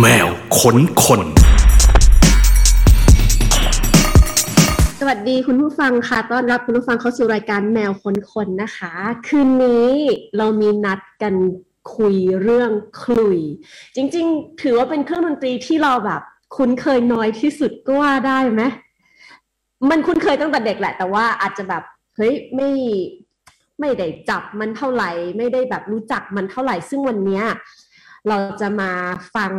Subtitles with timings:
[0.00, 0.28] แมว
[0.58, 1.20] ขนคน
[4.98, 8.92] สวัสดีคุณผู้ฟังค่ะ ต้อนรับคุณผู้ฟังเข้าสู่รายการแมวคนคนนะคะ
[9.26, 9.88] คืนนี้
[10.36, 11.34] เรามีนัดกัน
[11.96, 12.70] คุยเรื่อง
[13.02, 13.38] คลุย
[13.96, 16.22] จริงๆ ถือว่าเป็นเครื่องดนตรีที่เราแบบ
[16.56, 18.62] คุ้นเคยน้อยที่สุดก็ว่าได้ไหม
[19.90, 21.82] มันคุ้นเคยตั้งแต่เด็กแหละ แต่ว่าอาจจะแบบ
[22.16, 22.70] เฮ้ยไม่
[23.80, 27.42] ไม่ได้จับมันเท่าไหร่ ไม่ได้แบบรู้จักมันเท่าไหร่ ซึ่งวันนี้
[28.28, 28.90] เราจะมา
[29.34, 29.52] ฟัง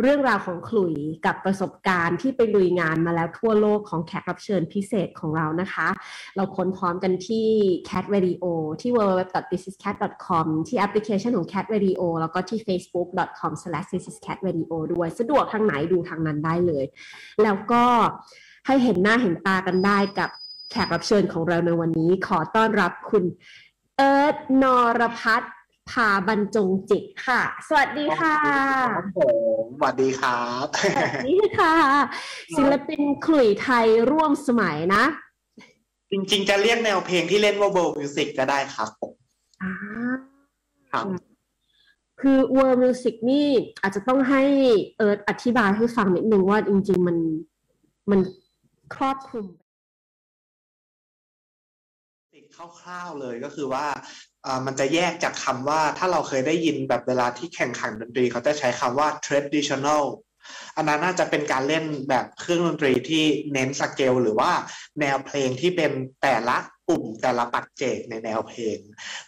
[0.00, 0.94] เรื่องราวของขลุย
[1.26, 5.88] กับประสบการณ์ที่ไปลุยงานมาแล้วทั่วโลกของแขกรับเชิญพิเศษของเรานะคะ
[6.36, 7.48] เราค้นพร้อมกันที่
[7.88, 8.44] Cat Radio
[8.80, 16.84] ที่ www.thisiscat.com ที่แอปพลิเคชันของ Cat Radio แล้วก็ที่ facebook.com/thisiscatradio ด้วยสะดวกทางไหนดูทางนั้นได้เลย
[17.42, 17.84] แล้วก็
[18.66, 20.30] ให้เห็นหน้าเห็นตากันได้กับ
[20.70, 23.24] แขกรับเชิญของเราในวันนี้ ขอต้อนรับคุณ
[23.96, 24.64] เอิร์ธน
[25.00, 25.52] รพัฒน์
[25.90, 28.36] พาบรรจงจิตค่ะ สวัสดีค่ะ
[28.96, 29.20] ครับผ
[29.62, 31.74] มสวัสดีครับสวัสดีค่ะ
[32.56, 35.04] ศิลปินขลุ่ยไทยร่วมสมัยนะ
[36.10, 39.12] จริงๆ จะเรียกแนวเพลงที่เล่นว่า world music ก็ได้ครับผม
[39.62, 39.72] อ่า
[40.90, 41.04] ครับ
[42.20, 43.46] คือ world music นี่
[43.82, 44.42] อาจจะต้องให้
[44.98, 47.16] เอิร์ธอธิบายให้ฟังนิดนึงว่าจริง ๆ มัน
[48.10, 48.20] มัน
[48.94, 49.46] ครอบคลุม
[52.32, 54.31] ติดคร่าวๆเลยก็คือว่าอ่า
[54.66, 60.04] มันจะแยกจากคำว่าถ้าเราเคยได้ยินแบบเวลาที่แข่งขันดนตรี เขาจะใช้คำว่า traditional
[60.76, 64.50] อันนั้นน่าจะเป็นการเล่นแบบเครื่องดนตรีที่เน้นสเกลหรือว่า
[65.00, 65.90] แนวเพลงที่เป็น
[66.22, 66.56] แต่ละ
[66.88, 68.78] กลุ่มแต่ละปัจเจกในแนวเพลง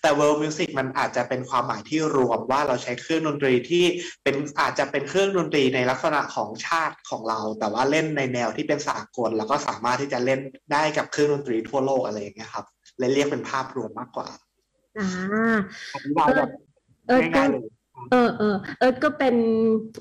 [0.00, 3.84] แต่ world music มันอาจจะเป็นความหมายที่รวมว่าเราใช้เครื่องดนตรีที่
[4.22, 10.40] เป็นอาจจะเป็นเครื่องดนตรีในลักษณะของชาติของเรา แต่ว่าเล่นในแนวที่เป็นสากล แล้วก็สามารถที่จะเล่น
[10.72, 12.66] ได้กับเครื่องดนตรีทั่วโลกอะไรอย่างเงี้ยครับ
[12.98, 14.28] เลยเรียกเป็นภาพรวมมากกว่า
[14.98, 15.06] อ่า
[15.94, 16.50] อธิบายแบบ
[17.06, 17.62] เอิร์ธก็ง่ายๆเลย
[18.10, 19.34] เออเออเอิร์ธก็เป็น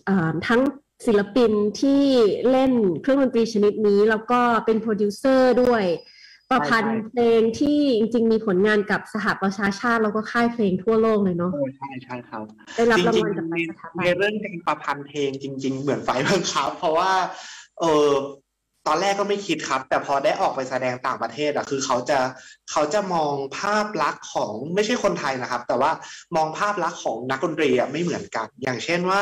[0.06, 0.62] เอ่อทั้ง
[1.06, 2.02] ศิลปินที่
[2.52, 5.84] เล่นเครื่องดนตรีชนิดนี้ แล้วก็เป็นโปรดิวเซอร์ด้วย
[6.52, 12.44] ประพันธ์เพลงที่จริง ๆ มีผลงานกับสหประชาชาติ แล้วก็ค่ายเพลงทั่วโลกเลยเนาะโอ้ใช่ใช่ครับ
[12.76, 17.12] ได้รับจรางริงวัลจากๆหลาในยสถาบัในนเรื่องเพลงประพันธ์เพลงจริง ๆ เหมือนไฟบังคับ เพราะว่า
[17.80, 18.10] เออ
[18.88, 22.20] ตอนแรกก็ไม่คิดครับ แต่พอได้ออกไปแสดงต่างประเทศอะคือเขาจะ
[22.72, 25.92] เขาจะมองภาพลักษณ์ของไม่ใช่คนไทยนะครับ แต่ว่า
[26.36, 29.22] มองภาพลักษณ์ของนักดนตรีอะไม่เหมือนกัน อย่างเช่นว่า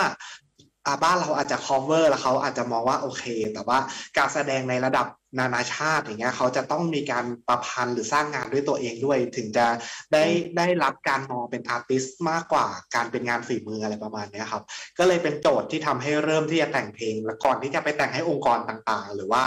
[0.85, 3.79] อ่าบ้านเราอาจจะ cover แล้วเขาอาจจะมองว่าโอเค แต่ว่า
[4.17, 5.07] การแสดงในระดับ
[5.39, 9.65] นานาชาติอย่างเงี้ยเขาจะต้องมีการประพันธ์หรือสร้างงานด้วยตัวเองด้วย ถึงจะ
[10.13, 10.23] ได้
[10.57, 14.63] ได้รับการมองเป็นอาร์ติสต์มากกว่าการเป็นงานฝีมืออะไรประมาณเนี้ยครับ
[14.97, 19.43] ก็เลยเป็นโจทย์ที่ทำให้เริ่มที่จะแต่งเพลงแล้วก่อนที่จะไปแต่งให้องค์กรต่างๆ หรือว่า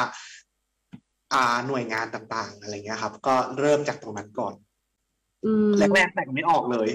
[1.34, 4.63] อ่าหน่วยงานต่างๆอะไรเงี้ยครับ ก็เริ่มจากตรงนั้นก่อนอืม
[5.94, 6.88] แรกๆแต่งไม่ออกเลย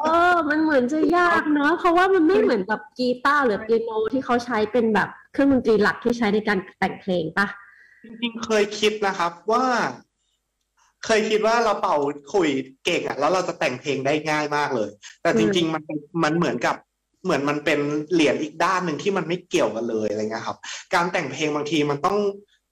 [0.00, 7.46] เออ มันเหมือนจะยากเนาะเพราะว่ามันไม่เหมือนกับกีตาร์หรือเปียโนที่เขาใช้เป็นแบบเครื่องดนตรีหลักที่ใช้ในการแต่งเพลงปะ
[8.04, 9.64] จริงๆเคยคิดนะครับว่า
[11.04, 11.96] เคยคิดว่าเราเป่า
[12.32, 12.50] ขลุย
[12.84, 14.90] เก่งอะแล้วเราจะแต่งเพลงได้ง่ายมากเลย
[15.22, 16.76] แต่จริง ๆ มันเป็นมันเหมือนกับ
[17.24, 17.80] เหมือนมันเป็น
[18.12, 20.58] เหรียญอีกด้านหนึ่งที่มันไม่เกี่ยวกันเลยอะไรเงี้ยครับ
[20.94, 22.18] การแต่งเพลงบางทีมันต้อง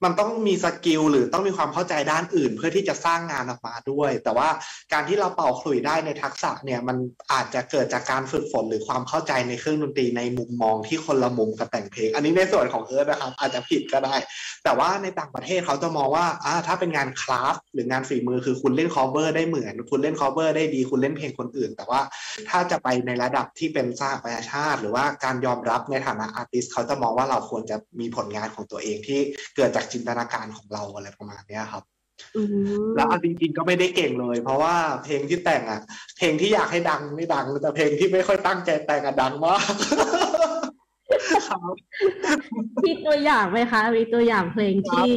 [0.04, 4.48] มันต้องมีสกิลหรือต้องมีความเข้าใจด้านอื่น เพื่อที่จะสร้างงานออกมาด้วย แต่ว่า
[4.92, 6.96] การที่เราเป่าขลุ่ยได้ในทักษะเนี่ยมัน
[7.32, 14.14] อาจจะเกิดจากการฝึกฝนหรือความเข้าใจในเครื่องดนตรีในมุมมองที่คนละมุมกับแต่งเพลง อันนี้ในส่วนของเอิร์ธนะครับอาจจะผิดก็ได้
[14.64, 22.00] แต่ว่าในต่างประเทศเขาจะมองว่าอ่าถ้าเป็นงาน craft หรืองานฝีมือคือคุณเล่น cover ได้เหมือน คุณเล่น cover ได้ดี คุณเล่นเพลงคนอื่น แต่ว่า
[22.48, 29.20] ถ้าจะไปในระดับที่เป็นสหประชาชาติ หรือว่าการยอมรับในฐานะ artist เขาจะมองว่าเราควรจะมีผลงานของตัวเองที่
[29.56, 31.84] เกิดจากจินตนาการของเราอะไรประมาณเนี้ยครับ
[32.36, 32.42] อื
[32.80, 34.74] มแล้วเอาจริงๆก็ไม่ได้เก่งเลย เพราะว่า
[35.04, 35.80] เพลงที่แต่งอะ
[36.18, 39.62] เพลงที่อยากให้ดังไม่ดังแต่เพลงที่ไม่ค่อยตั้งใจแต่งอะดังมาก
[41.48, 41.74] ครับ
[42.86, 45.08] มีตัวอย่างไหมคะมีตัวอย่างเพลงที่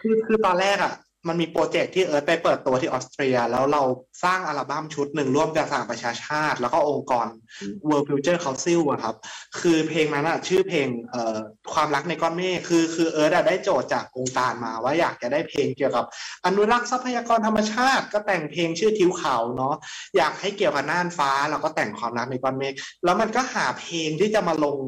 [0.00, 0.92] คือคือตอนแรกอะ
[1.28, 3.82] มันมีโปรเจกต์ที่เอิร์ธไปเปิดตัวที่ออสเตรีย แล้วเรา
[4.24, 7.26] สร้างอัลบั้มชุดหนึ่งร่วมกับสหประชาชาติ แล้วก็องค์กร
[7.88, 9.14] World Future Council อะครับ
[9.60, 11.36] คือเพลงนั้นอะชื่อเพลงเอ่อ
[11.72, 16.04] ความรักในก้อนเมฆคือคือเอิร์ธอะได้โจทย์จากองค์การมาว่าอยากจะได้เพลงเกี่ยวกับ
[16.46, 19.74] อนุรักษ์ทรัพยากรธรรมชาติ ก็แต่งเพลงชื่อทิวเขาเนาะ
[20.16, 22.72] อยากให้เกี่ยวกับน่านฟ้าเราก็แต่งความรักในก้อนเมฆ
[23.04, 24.78] แล้วมันก็หาเพลงที่จะมาลง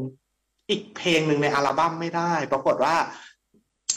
[0.70, 2.96] อีกเพลงหนึ่งในอัลบั้มไม่ได้ ปรากฏว่า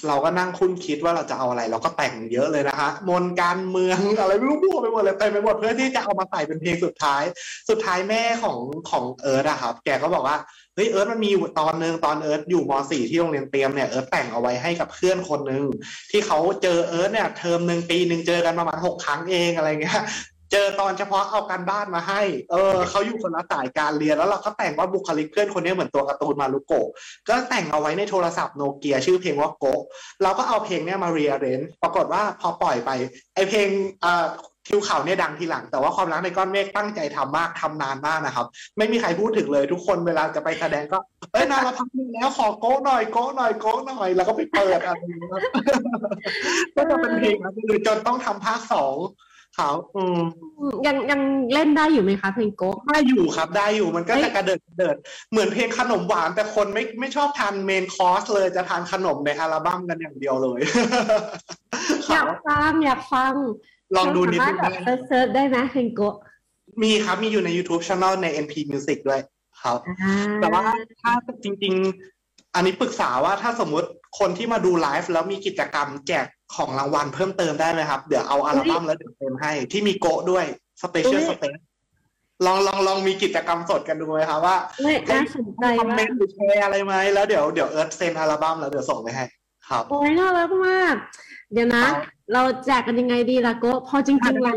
[0.07, 7.23] เราก็นั่งคุ้นคิดว่าเราจะเอาอะไร เราก็แต่งเยอะเลยนะคะมนการเมืองอะไรไม่รู้มั่วไปหมดเลยเต็มไปหมดเพื่อที่จะเอามาใส่เป็นเพลงสุดท้าย
[7.69, 8.57] สุดท้ายแม่ของ
[8.89, 10.37] ของเอิร์ธอะครับ แกก็บอกว่า
[10.75, 15.63] เฮ้ยเอิร์ธมันมีอยู่ตอนนึงตอนเอิร์ธอยู่ม .4 ที่โรงเรียนเตรียมเนี่ยเอิร์ธแต่งเอาไว้ให้กับเพื่อนคนหนึ่ง
[16.11, 20.01] ที่เขาเจอเอิร์ธเนี่ยเทอมหนึ่งปีหนึ่งเจอกันประมาณหกครั้งเองอะไรเงี้ย
[20.51, 26.87] เจอตอนเฉพาะเอาการบ้านมาให้ เออเขาอยู่คนละสายการเรียนแล้วเราก็แต่งว่าบุคลิกเพื่อนคนนี้เหมือนตัวการ์ตูนมารุโกะ
[27.27, 29.81] ก็แต่งเอาไว้ในโทรศัพท์โนเกียชื่อเพลงว่าโกะ
[30.23, 32.91] เราก็เอาเพลงเนี้ยมา rearrange ปรากฏว่าพอปล่อยไป
[33.35, 33.67] ไอเพลง
[34.03, 34.25] อ่า
[34.67, 38.45] ทิวเขาเนี่ยดังทีหลัง แต่ว่าความรักในก้อนเมฆตั้งใจทำมากทำนานมากนะครับ
[38.77, 40.99] ไม่มีใครพูดถึงเลยทุกคนเวลาจะไปแสดงก็
[41.33, 45.31] เอ้ยนานเราพักนึงแล้วขอโกะหน่อยโกะหน่อยโกะหน่อย แล้วก็ไปเปิดอะไรอย่างเงี้ย
[46.75, 48.95] ก็จะเป็นเพลงนะคือจนต้องทำภาคสอง
[49.59, 50.19] ขาอืม
[50.87, 51.21] ยังยัง
[51.53, 54.95] เล่นได้อยู่ไหมคะ เพลงโกะได้อยู่ครับได้อยู่มันก็เฮ้จะยกระเดิดกระเดิด
[55.31, 60.59] เหมือนเพลงขนมหวาน แต่คนไม่ไม่ชอบทาน main course เลยจะทานขนมในอัลบั้มกันอย่างเดียวเลย
[62.11, 63.33] อยากฟังอยากฟัง
[63.95, 64.73] ลองดูนิดเรานึสามารถแบบ
[65.07, 66.15] search ๆได้ไหมเพลงโกะ
[66.83, 69.21] มีครับ มีอยู่ใน YouTube Channel ใน NP Music ด้วย
[69.61, 70.63] ครับอ่าแต่ว่า
[71.01, 71.13] ถ้า
[71.43, 71.73] จริง
[72.03, 72.18] ๆ
[72.55, 73.87] อันนี้ปรึกษาว่าถ้าสมมุติ
[74.19, 76.25] คนที่มาดูไลฟ์แล้วมีกิจกรรมแจก
[76.55, 80.45] ของรางวัลเพิ่มเติมได้ไหมครับ เดี๋ยวเอาอัลบั้มแล้วเดี๋ยวเติมให้ ที่มีโกะด้วย
[80.83, 81.57] special space
[82.45, 89.23] ลองลองลองมีกิจกรรมสดกันดูไหมครับว่าเฮ้ยน่าสนใจ comment หรือแชร์อะไรไหมแล้วเดี๋ยวเดี๋ยวเอิร์ธเซ็นอัลบั้มแล้วเดี๋ยวส่งไปให้
[89.67, 90.95] ครับโอ้ยน่ารักมาก
[91.53, 91.95] เดี๋ยวนะครับ
[92.33, 94.55] เราแจกกันยังไงดีล่ะโกะพอจริงๆแล้ว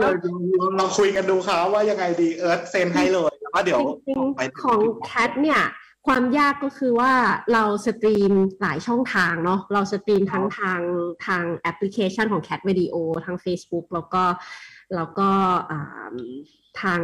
[0.79, 5.61] ลองคุยกันดูครับว่ายังไงดีเอิร์ธเซ็นให้เลยแล้วก็เดี๋ยวจริงไปๆของ Cat เนี่ย
[6.07, 7.13] ความยากก็คือว่า
[7.53, 10.81] เรา stream หลายช่องทางเนาะเรา stream ทั้งทาง
[11.27, 14.25] ทางแอปพลิเคชันของ Cat Video ทาง Facebook แล้วก็
[14.95, 15.31] แล้วก็
[15.71, 16.15] อ่า
[16.83, 17.01] ทาง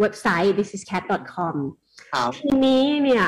[0.00, 1.54] เว็บไซต์ thisiscat.com
[2.12, 3.26] ครับทีนี้เนี่ย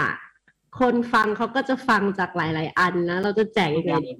[0.78, 4.12] คนฟังเขาก็จะฟังจากหลาย ๆ อันนะ เราจะแจกยังไงดี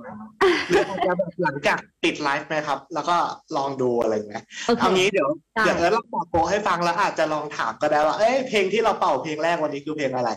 [0.69, 3.17] หรืออาจจะแบบหลังจากปิดไลฟ์ไหมครับ แล้วก็
[3.57, 10.31] ลองดูอะไรอย่างเงี้ยโอเคเอางี้เดี๋ยวได้เดี๋ยวเอิร์ธเราบอกโกะให้ฟังแล้วอาจจะลองถามก็ได้ว่า เอ้ยเพลงที่เราเป่าเพลงแรกวันนี้คือเพลงอะไร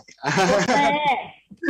[0.50, 0.80] โอเค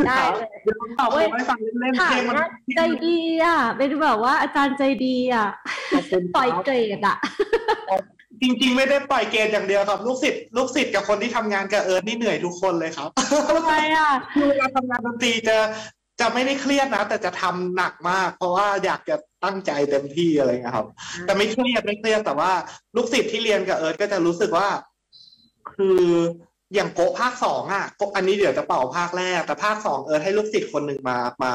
[0.07, 5.47] ได้เลยเดี๋ยวผมตอบให้ฟังเล่นๆถาเพลมงมันนะใจดีอะเป็นแบบว่าอาจารย์ใจดีอะ
[6.35, 7.17] ปล่อยเกรดอะ
[8.41, 13.09] จริงๆ ไม่ได้ปล่อยเกณฑ์อย่างเดียวครับ ลูกศิษย์ลูกศิษย์กับคนที่ทำงานกับเอิร์ธนี่เหนื่อยทุกคนเลยครับ
[13.49, 15.57] ทำไมอะคือเวลาทำงานดนตรีจะ
[16.19, 20.87] จะไม่ได้เครียดนะ แต่จะทำหนักมาก เพราะว่าอยากจะตั้งใจเต็มที่อะไรเงี้ยครับ
[21.25, 22.51] แต่ไม่เครียดไม่เครียดแต่ว่า
[22.95, 24.67] ลูกศิษย์ที่เรียนกับเอิร์ธก็จะรู้สึกว่า
[25.73, 26.01] คือ
[26.73, 31.51] อย่างโกะภาคสองอะโกะอันนี้เดี๋ยวจะเป่าภาคแรก แต่ภาคสองเออให้ลูกศิษย์คนหนึ่งมามา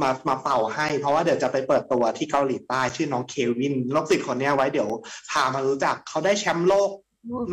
[0.00, 4.88] มามาเป่าให้ เพราะว่าเดี๋ยวจะไปเปิดตัวที่เกาหลีใต้ชื่อน้องเควินลูกศิษย์คนเนี้ยไว้เดี๋ยว
[5.30, 6.90] พามารู้จักเขาได้แชมป์โลก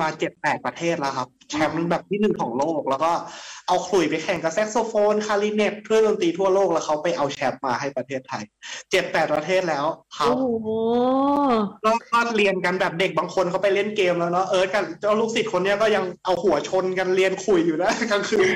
[0.02, 3.12] มาเจ็ดแปดประเทศแล้วครับ แชมป์แบบที่หนึ่งของโลก แล้วก็
[3.68, 8.44] เอาขลุ่ยไปแข่งกับแซกโซโฟน คลาริเน็ตเครื่องดนตรีทั่วโลกแล้วเขาไปเอาแชมป์มาให้ประเทศไทย
[8.92, 9.86] เจ็ดแปดประเทศแล้ว
[10.16, 10.68] เขาโอ้โห
[11.86, 18.48] ก็ก็เรียนกันแบบเด็กบางคนเขาไปเล่นเกมแล้วเนาะเออกันเจ้าลูกศิษย์คนเนี้ยก็ยังเอาหัวชนกันเรียนคุยอยู่นะกลางคืน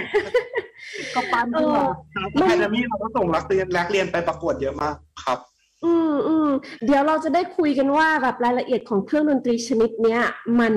[1.15, 1.85] ก็ปั้นขึ้นมา
[2.15, 5.39] ครับแคนามีเราก็ส่งนักเรียนนักเรียนไปประกวดเยอะมากครับ
[5.85, 6.50] อืมอืม
[6.85, 10.21] เดี๋ยวเราจะได้คุยกันว่าแบบรายละเอียดของเครื่องดนตรีชนิดเนี้ย
[10.59, 10.74] มัน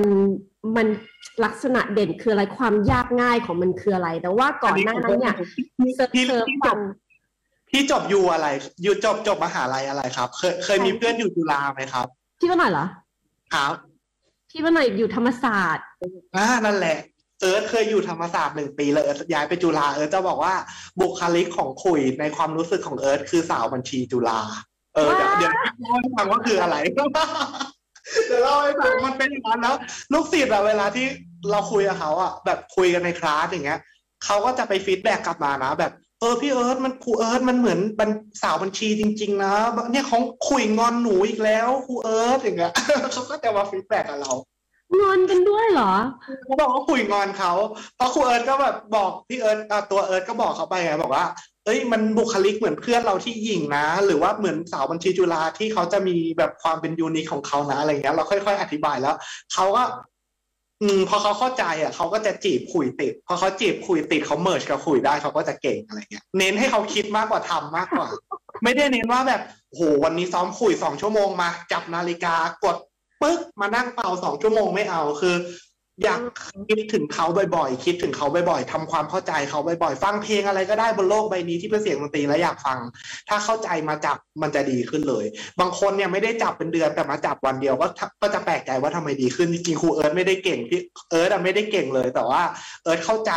[0.76, 0.86] มัน
[1.44, 5.34] ลักษณะเด่นคืออะไรความยากง่ายของมันคืออะไร แต่ว่าก่อนหน้านั้นเนี่ย
[5.96, 6.78] เซิร์ฟพี่เซิร์ฟพี่จฟับง
[7.70, 8.48] พี่จบ U อะไร
[8.84, 12.06] U จบจบมหาลัยอะไรครับ เคยเคยมีเพื่อนอยู่จุฬาไหมครับ
[12.38, 12.86] พี่ว่าหน่อยเหรอ
[13.54, 13.74] ครับ
[14.50, 15.84] พี่ว่าหน่อยอยู่ธรรมศาสตร์
[16.36, 16.98] อ่านั่นแหละ
[17.40, 20.54] เอิร์ธเคยอยู่ธรรมศาสตร์หนึ่งปีแล้วเอิร์ธย้ายไปจุฬาเอิร์ธจะบอกว่า
[21.00, 24.40] บุคลิกของขลุ่ยในความรู้สึกของเอิร์ธคือสาวบัญชีจุฬา
[24.94, 25.52] เออเดี๋ยวเดี๋ยว
[25.82, 29.76] เล่าให้ฟังว่าคืออะไรเดี๋ยวเล่าให้ฟังมันเป็นอย่างนั้นแล้ว
[30.12, 31.06] ลูกศิษย์อะเวลาที่
[31.50, 33.80] เราคุยกับเขาอะแบบคุยกันในคลาสอย่างเงี้ย
[34.24, 38.10] เขาก็จะไป feedback กลับมานะแบบเออพี่เอิร์ธมันครูเอิร์ธมันเหมือนบัญ
[38.42, 39.52] สาวบัญชีจริง ๆ นะ
[39.92, 42.72] เนี่ยของขลุ่ยงอนหนูอีกแล้วครูเอิร์ธอย่างเงี้ย
[43.12, 44.32] เขาก็จะมา feedback กับเรา
[45.00, 45.92] งอนกันด้วยเหรอ
[46.44, 47.52] เขาบอกว่าขลุ่ยงอนเขา
[47.96, 51.24] เพราะครูเอิร์ธก็แบบบอกพี่เอิร์ธอะตัวเอิร์ธก็บอกเขาไปไงบอกว่า
[51.64, 59.14] เอ้ยมันบุคลิกเหมือนเพื่อนเราที่หญิงนะ หรือว่าเหมือนสาวบัญชีจุฬาที่เขาจะมีแบบความเป็น unique ของเขานะอะไรเงี้ยเราค่อยๆ อธิบายแล้ว
[59.52, 59.82] เขาก็
[60.82, 68.08] อืมพอเขาเข้าใจอะเขาก็จะจีบคุยติด พอเขาจีบคุยติดเขาเมิร์ชกับคุยได้เขาก็จะเก่งอะไรเงี้ยเน้นให้เขาคิดมากกว่าทำมากกว่า
[68.64, 69.42] ไม่ได้เน้นว่าแบบ
[69.74, 72.76] โหวันนี้ซ้อมคุยสองชั่วโมงมาจับนาฬิกากด
[73.22, 75.34] ปึ๊กมานั่งเป่าสองชั่วโมงไม่เอาคือ
[76.04, 76.20] อยาก
[76.68, 77.26] คิดถึงเขา
[77.56, 82.78] บ่อยๆ คิดถึงเขาบ่อยๆทำความเข้าใจเขาบ่อยๆ ฟังเพลงอะไรก็ได้บนโลกใบนี้ที่เป็นเสียงดนตรีแล้วอยากฟัง
[83.28, 85.24] ถ้าเข้าใจมาจับมันจะดีขึ้นเลย
[85.60, 87.86] บางคนเนี่ยไม่ได้จับเป็นเดือนแต่มาจับวันเดียวก็
[88.22, 90.80] ก็จะแปลกใจว่าทำไมดีขึ้นจริงครูเอิร์ธไม่ได้เก่งพี่
[91.10, 92.42] เอิร์ธอะไม่ได้เก่งเลย แต่ว่า
[92.84, 93.32] เอิร์ธเข้าใจ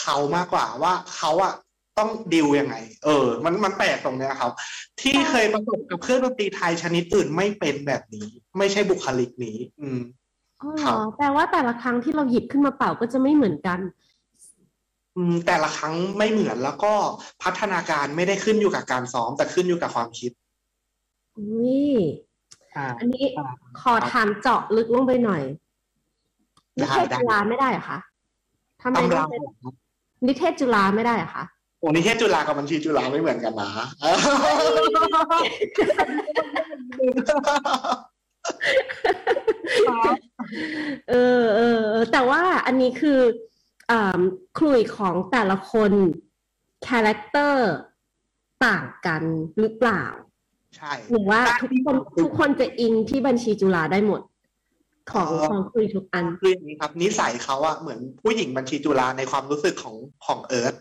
[0.00, 1.54] เขามากกว่าว่าเขาอะ
[1.98, 4.52] ต้องดิวยังไง เออ มันมันแปลกตรงเนี้ยครับ
[5.00, 8.26] ที่เคยประสบกับเครื่องดนตรีไทยชนิดอื่นไม่เป็นแบบนี้
[8.58, 10.00] ไม่ใช่บุคลิกนี้ อืม
[10.62, 13.78] อ๋อเหครัรอบแปลว่าแต่ละครั้งที่เราหยิบขึ้นมาเป่าก็จะไม่เหมือนกัน
[15.16, 16.92] อืมแต่ละครั้งไม่เหมือนแล้วก็
[17.42, 20.30] พัฒนาการไม่ได้ขึ้นอยู่กับการซ้อม แต่ขึ้นอยู่กับความคิด
[21.38, 21.88] อุ้ย
[22.76, 25.42] อ่าอันนี้อ่าขอถามเจาะลึกลงไปหน่อย
[26.78, 27.98] นิเทศจุฬาไม่ได้เหรอคะ
[28.82, 29.74] ทำไมตำราไม่เป็น
[30.26, 31.44] นิเทศจุฬาไม่ได้เหรอคะ
[31.80, 33.70] โอ้นิเทศจุฬากับบัญชีจุฬาไม่เหมือนกันนะ
[41.10, 43.20] เออเออเออแต่ว่าอันนี้คือ
[43.90, 44.20] อ่า
[44.58, 45.92] ขลุ่ยของแต่ละคน
[46.88, 47.70] character
[48.66, 49.22] ต่างกัน
[49.58, 50.04] หรือเปล่า
[50.76, 54.20] ใช่หรือว่าทุกคนทุกคนจะอินที่บัญชีจุฬาได้หมด
[55.12, 59.96] ของเออของขลุ่ยทุกอันคืออย่างนี้ครับ นิสัยเขาอะเหมือนผู้หญิงบัญชีจุฬาในความรู้สึกของ
[60.26, 60.74] ของเอิร์ธ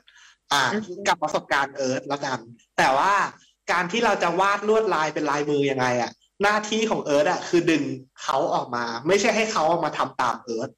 [0.51, 2.39] อ่าอือฮึกับประสบการณ์เอิร์ธแล้วกัน
[2.77, 3.13] แต่ว่า
[3.72, 6.12] การที่เราจะวาดลวดลายเป็นลายมือยังไงอะ
[6.43, 7.84] หน้าที่ของเอิร์ธอะคือดึง
[8.24, 10.69] เขาออกมา ไม่ใช่ให้เขาเอามาทำตามเอิร์ธ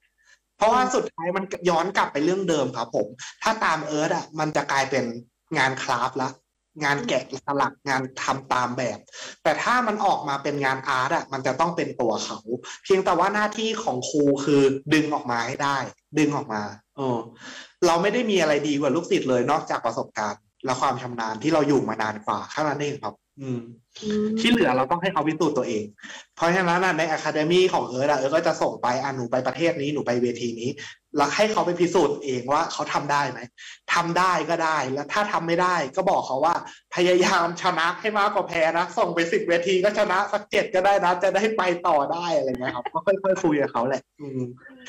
[0.58, 3.08] เพราะว่าสุดท้ายมันย้อนกลับไปเรื่องเดิมครับผม
[3.44, 5.06] ถ้าตามเอิร์ธอะมันจะกลายเป็น
[5.58, 6.30] งานคราฟละ
[6.84, 9.00] งานแกะสลักงานทำตามแบบ
[9.44, 12.40] แต่ถ้ามันออกมาเป็นงานอาร์ตอะมันจะต้องเป็นตัวเขา
[12.84, 14.62] เพียงแต่ว่าหน้าที่ของครูคือ
[14.94, 15.78] ดึงออกมาให้ได้
[16.18, 16.64] ดึงออกมา
[16.98, 17.18] เออ
[17.86, 23.16] เราไม่ได้มีอะไรดีกว่าลูกศิษย์เลยนอกจากประสบการณ์ และความชำนาญที่เราอยู่มานานกว่าแค่นั้นเองครับ
[24.40, 25.86] ที่เหลือเราต้องให้เขาพิสูจน์ตัวเอง
[26.36, 30.70] เพราะฉะนั้นน่ะในอะคาเดมีของเอิร์ธอะเอิร์ธก็จะส่งไปอะหนูไปประเทศนี้หนูไปเวทีนี้
[31.18, 33.40] แล้วให้เขาไปพิสูจน์เองว่าเขาทำได้ไหม
[33.94, 36.56] ทำได้ก็ได้ แล้วถ้าทำไม่ได้ก็บอกเขาว่า
[36.96, 44.42] พยายามชนะให้มากกว่าแพ้นะ ส่งไปสิบเวทีก็ชนะสักเจ็ดก็ได้นะ จะได้ไปต่อได้อะไรเงี้ยครับ ก็ค่อยๆคุยกับเขาแหละ อืม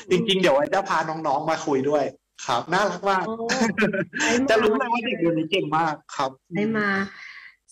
[0.09, 2.05] จริง ๆ เดี๋ยวไอ้จะพาน้องๆมาคุยด้วย
[2.47, 3.35] ครับน่ารักมากโอ้
[4.19, 6.89] ได้มาจะรู้เลยว่าเด็กเดี๋ยวนี้เก่งมากครับได้มา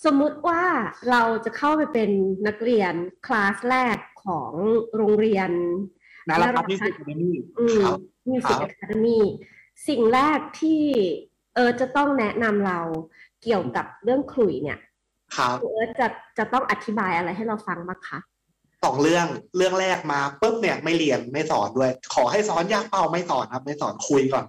[0.06, 0.64] สมมุติว่า
[1.12, 2.10] เราจะเข้าไปเป็น
[2.48, 2.94] นักเรียน
[3.26, 4.52] คลาสแรกของ
[4.96, 5.52] โรงเรียน
[6.28, 9.20] น่ารักครับนี่สิคาเดมี่อืมครับมิวครัสิกบอะคาเดมี
[9.88, 10.82] สิ่งแรกที่
[11.56, 12.80] เอิร์ธจะต้องแนะนำเรา
[13.44, 14.80] เกี่ยวกับเรื่องขลุ่ยเนี่ย
[15.38, 18.20] ครับเอิร์ธจะจะต้องอธิบายอะไรให้เราฟังบ้างคะ
[18.84, 19.28] สองเรื่อง
[19.58, 24.46] เรื่องแรกมาปุ๊บเนี่ยไม่เรียนไม่สอนด้วย ขอให้สอนยากเปล่าไม่สอนครับ ไม่สอนคุยก่อน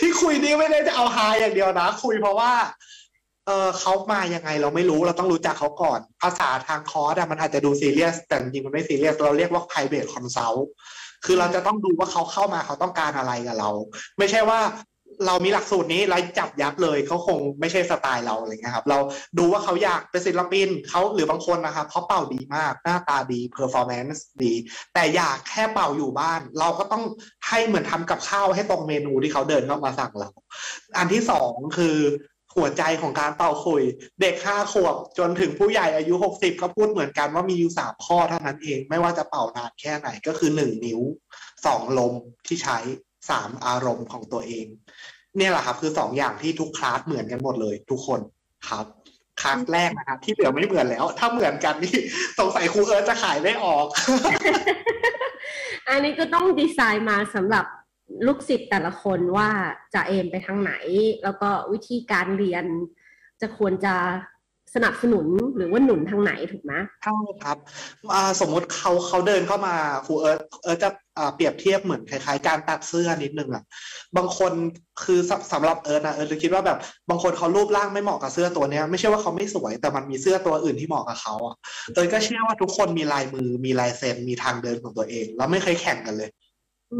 [0.00, 2.52] ที่คุยนี่ไม่ได้จะเอาฮาอย่างเดียวนะ คุยเพราะว่า
[3.46, 10.62] เออเขามายังไงเราไม่รู้เราต้องรู้จักเขาก่อน ภาษาทางคอร์สอะมันอาจจะดูซีเรียส แต่จริงมันไม่ซีเรียส เราเรียกว่า private consult
[11.24, 13.70] คือเราจะต้องดูว่าเขาเข้ามาเขาต้องการอะไรกับเรา
[14.18, 14.60] ไม่ใช่ว่า
[15.26, 18.98] เรามีหลักสูตรนี้เราจับยัดเลยเขาคงไม่ใช่สไตล์เราอะไรเงี้ยครับ เรา
[19.38, 24.54] ดูว่าเขาอยากเป็นศิลปินเขาหรือบางคนนะครับเขาเป่าดีมาก หน้าตาดี performance ดี
[24.94, 27.04] แต่อยากแค่เป่าอยู่บ้าน เราก็ต้อง
[27.48, 30.30] ให้เหมือนทำกับข้าวให้ตรงเมนูที่เขาเดินเข้ามาสั่งเรา
[30.98, 31.96] อันที่สองคือ
[32.56, 33.82] หัวใจของการเป่าคุย
[34.20, 41.00] เด็กห้าขวบจนถึงผู้ใหญ่อายุหกสิบก็พูดเหมือนกันว่ามีอยู่สามข้อเท่านั้นเอง ไม่ว่าจะเป่านานแค่ไหนก็คือหนึ่งนิ้ว
[41.66, 42.14] สองลม
[42.46, 42.78] ที่ใช้
[43.30, 44.66] สามอารมณ์ของตัวเอง
[45.36, 48.20] เนี่ยแหละครับ คือสองอย่างที่ทุกคลาสเหมือนกันหมดเลย ทุกคน
[48.68, 48.86] ครับ
[49.40, 51.98] คลาสแรกนะครับที่เหลือไม่เหมือนแล้ว ถ้าเหมือนกันนี่
[52.38, 53.86] สงสัยครูเอิร์ธจะขายไม่ออก
[55.88, 57.64] อันนี้ก็ต้องดีไซน์มาสำหรับ
[58.26, 59.48] ลูกศิษย์แต่ละคนว่า
[59.94, 60.72] จะเอมไปทางไหน
[61.24, 62.64] แล้วก็วิธีการเรียน
[63.40, 63.94] จะควรจะ
[64.74, 66.72] สนับสนุนหรือว่าหนุนทางไหนถูกไหม
[67.04, 67.58] ใช่ครับ
[68.40, 69.74] สมมติเขาเขาเดินเข้ามา
[70.06, 70.90] ครูเอิร์ธเอิร์ธจะ
[71.34, 73.64] เปรียบเทียบเหมือนคล้ายๆการตัดเสื้อนิดนึงอะ
[74.16, 74.52] บางคน
[75.04, 76.78] คือสำสำหรับเอิร์ธนะเอิร์ธจะคิดว่าแบบ
[77.10, 81.56] บางคนเขารูปร่างไม่เหมาะกับเสื้อตัวเนี้ยไม่ใช่ว่าเขาไม่สวยแต่มันมีเสื้อตัวอื่นที่เหมาะกับเขาอะ
[81.94, 86.30] เอิร์ธก็เชื่อว่าทุกคนมีลายมือมีลายเซ็นมีทางเดินของตัวเอง แล้วไม่เคยแข่งกันเลย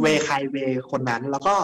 [0.01, 0.57] เวใครเว
[0.91, 1.57] คนนั้น แล้วก็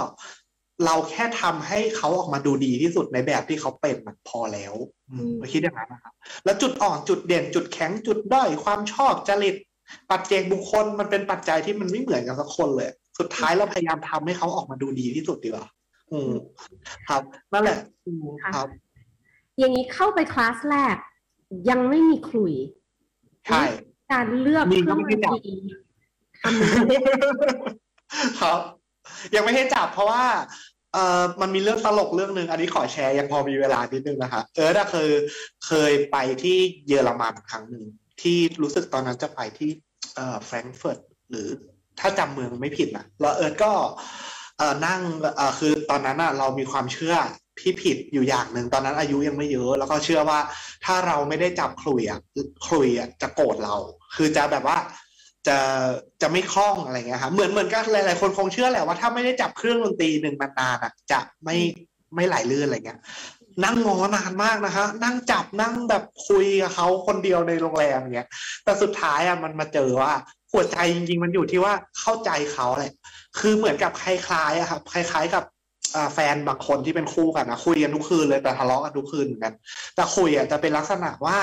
[0.85, 4.75] เราแค่ทำให้เขาออกมาดูดีที่สุดในแบบที่เขาเป็นมันพอแล้ว
[5.11, 6.13] อืมเราคิดอย่างนั้นนะครับ
[6.45, 9.57] แล้วจุดอ่อนจุดเด่นจุดแข็งจุดด้อยความชอบจริต
[10.11, 15.67] ปัจเจกบุคคลมันเป็นปัจจัยที่มันไม่เหมือนกันสักคนเลย สุดท้ายเราพยายามทำให้เขาออกมาดูดีที่สุดดีกว่า
[16.13, 16.31] อืม
[17.09, 18.69] ครับนั่นแหละอืมครับ
[19.59, 20.97] อย่างนี้เข้าไปคลาสแรก
[21.71, 22.55] ยังไม่มีขลุ่ย
[23.47, 23.63] ใช่
[24.13, 25.55] การเลือกมีเครื่องก็ไม่ดได้นจับตรี
[26.43, 27.09] ทำยังไง
[28.41, 28.61] ครับ
[29.35, 30.25] ยังไม่ให้จับเพราะว่า
[30.93, 35.11] เอ่อมันมีเรื่องตลกเรื่องหนึ่งอันนี้ขอแชร์ยังพอมีเวลานิดนึงนะคะ เออเคย
[35.67, 37.85] เคยไปที่เยอรมันครั้งหนึ่ง
[38.23, 39.71] ที่รู้สึกตอนนั้นจะไปที่
[40.15, 40.99] เอ่อแฟรงก์เฟิร์ต
[41.31, 41.49] หรือ
[42.01, 43.73] ถ้าจำเมืองไม่ผิดนะแล้วเอิร์ธก็
[44.59, 45.01] เอ่อนั่ง
[45.37, 47.17] เอ่อคือตอนนั้นอะเรามีความเชื่อ
[47.61, 50.41] ที่ผิดอยู่อย่างหนึ่งตอนนั้นอายุยังไม่เยอะ แล้วก็เชื่อว่า
[50.85, 52.21] ถ้าเราไม่ได้จับขลุ่ยอะ
[52.67, 53.77] ขลุ่ยอะจะโกรธเรา
[54.17, 54.79] คือจะแบบว่า
[55.49, 55.59] จะ
[56.23, 61.57] จะไม่คล่องอะไรเงี้ยครับเหมือนเหมือนกับหลายๆคนคงเชื่อแหละว่าถ้าไม่ได้จับเครื่องดนตรีหนึ่งนานๆอะจะไม่
[62.15, 63.01] ไม่ไหลลื่นอะไรเงี้ย
[63.65, 68.29] นั่งงอนานมากนะฮะนั่งจับนั่งแบบคุยกับเขาคนเดียวในโรงแรมเงี้ย
[68.65, 70.13] แต่สุดท้ายอะมันมาเจอว่า
[70.53, 72.93] หัวใจจริงๆมันอยู่ที่ว่าเข้าใจเขาแหละ
[73.39, 75.45] คือเหมือนกับคล้ายๆอะครับคล้าย ๆ กับ
[76.15, 79.55] แฟนบางคนที่เป็นคู่กันนะคุยกันทุกคืนเลยแต่ทะเลาะกันทุกคืนเหมือนกัน
[79.95, 81.39] แต่คุยอะจะเป็นลักษณะว่า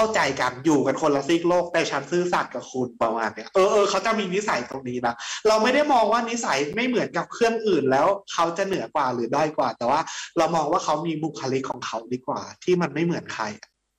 [0.00, 5.14] เข้าใจกันอยู่กันคนละซีกโลกแต่ฉันซื่อสัตย์กับคุณประมาณเนี้ยเออเออเขาจะมีนิสัยตรงนี้นะ
[5.48, 10.00] เราไม่ได้มองว่านิสัยไม่เหมือนกับเครื่องอื่นแล้วเขาจะเหนือกว่าหรือด้อยกว่า แต่ว่า
[10.38, 13.44] เรามองว่าเขามีบุคลิกของเขาดีกว่า ที่มันไม่เหมือนใคร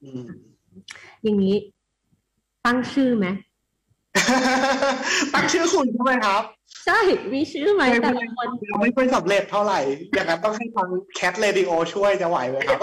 [0.03, 0.27] อืม
[1.23, 1.55] อย่างนี้
[2.65, 3.27] ตั้งชื่อไหม
[5.33, 6.43] ตั้งชื่อขลุ่ยใช่ไหมครับ
[6.85, 6.99] ใช่
[7.33, 9.79] มีชื่อไหมแต่ละคนยังไม่ค่อยสำเร็จเท่าไหร่
[10.13, 12.79] อย่างนั้นต้องให้ทาง Cat Radio ช่วยจะไหวไหมครับ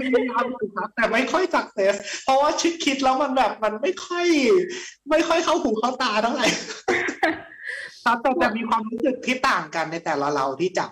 [0.00, 1.94] พยายามอยู่ครับแต่ไม่ค่อย success
[2.24, 4.26] เพราะว่าคิดคิดแล้วมันแบบมันไม่ค่อย
[5.10, 6.46] ไม่ค่อยเข้าหูเข้าตาเท่าไหร่
[8.04, 10.90] ครับแต่แต่มีความรู้สึกที่ต่างกันในแต่ละเลาที่จับ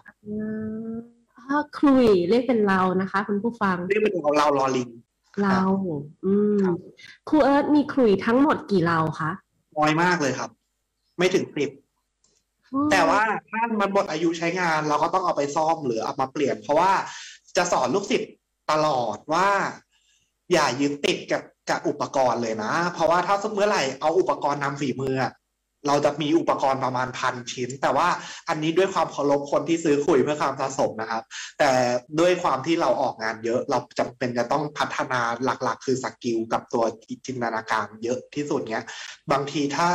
[1.36, 4.88] อ่าคลุยเรียกเป็นเรานะคะ คุณผู้ฟังเรียกเป็นของเราลอลิง
[5.42, 5.60] เรา
[6.26, 6.76] อืมครับ
[7.28, 9.30] ครูเอิร์ธมีคลุยทั้งหมดกี่เราคะ
[9.78, 10.50] น้อยมากเลยครับ
[11.18, 11.70] ไม่ถึงสิบ
[12.90, 16.92] แต่ว่าถ้ามันหมดอายุใช้งานเราก็ต้องเอาไปซ่อมหรือเอามาเปลี่ยน เพราะว่า
[17.56, 18.32] จะสอนลูกศิษย์
[18.70, 19.48] ตลอดว่า
[20.52, 25.14] อย่ายึดติดกับกับอุปกรณ์เลยนะ เพราะว่าถ้าเมื่อไหร่เอาอุปกรณ์นำฝีมือ
[25.86, 28.08] เราจะมีอุปกรณ์ประมาณพันชิ้น แต่ว่า
[28.48, 31.22] อันนี้ด้วยความเคารพคนที่ซื้อขลุ่ยเพื่อความสะสมนะครับ
[31.58, 31.70] แต่
[32.20, 36.84] ด้วยความที่เราออกงานเยอะ เราจำเป็นจะต้องพัฒนาหลักๆ คือ skill กับตัว
[37.26, 38.84] จินตนาการเยอะที่สุดเนี้ย
[39.32, 39.88] บางทีถ้า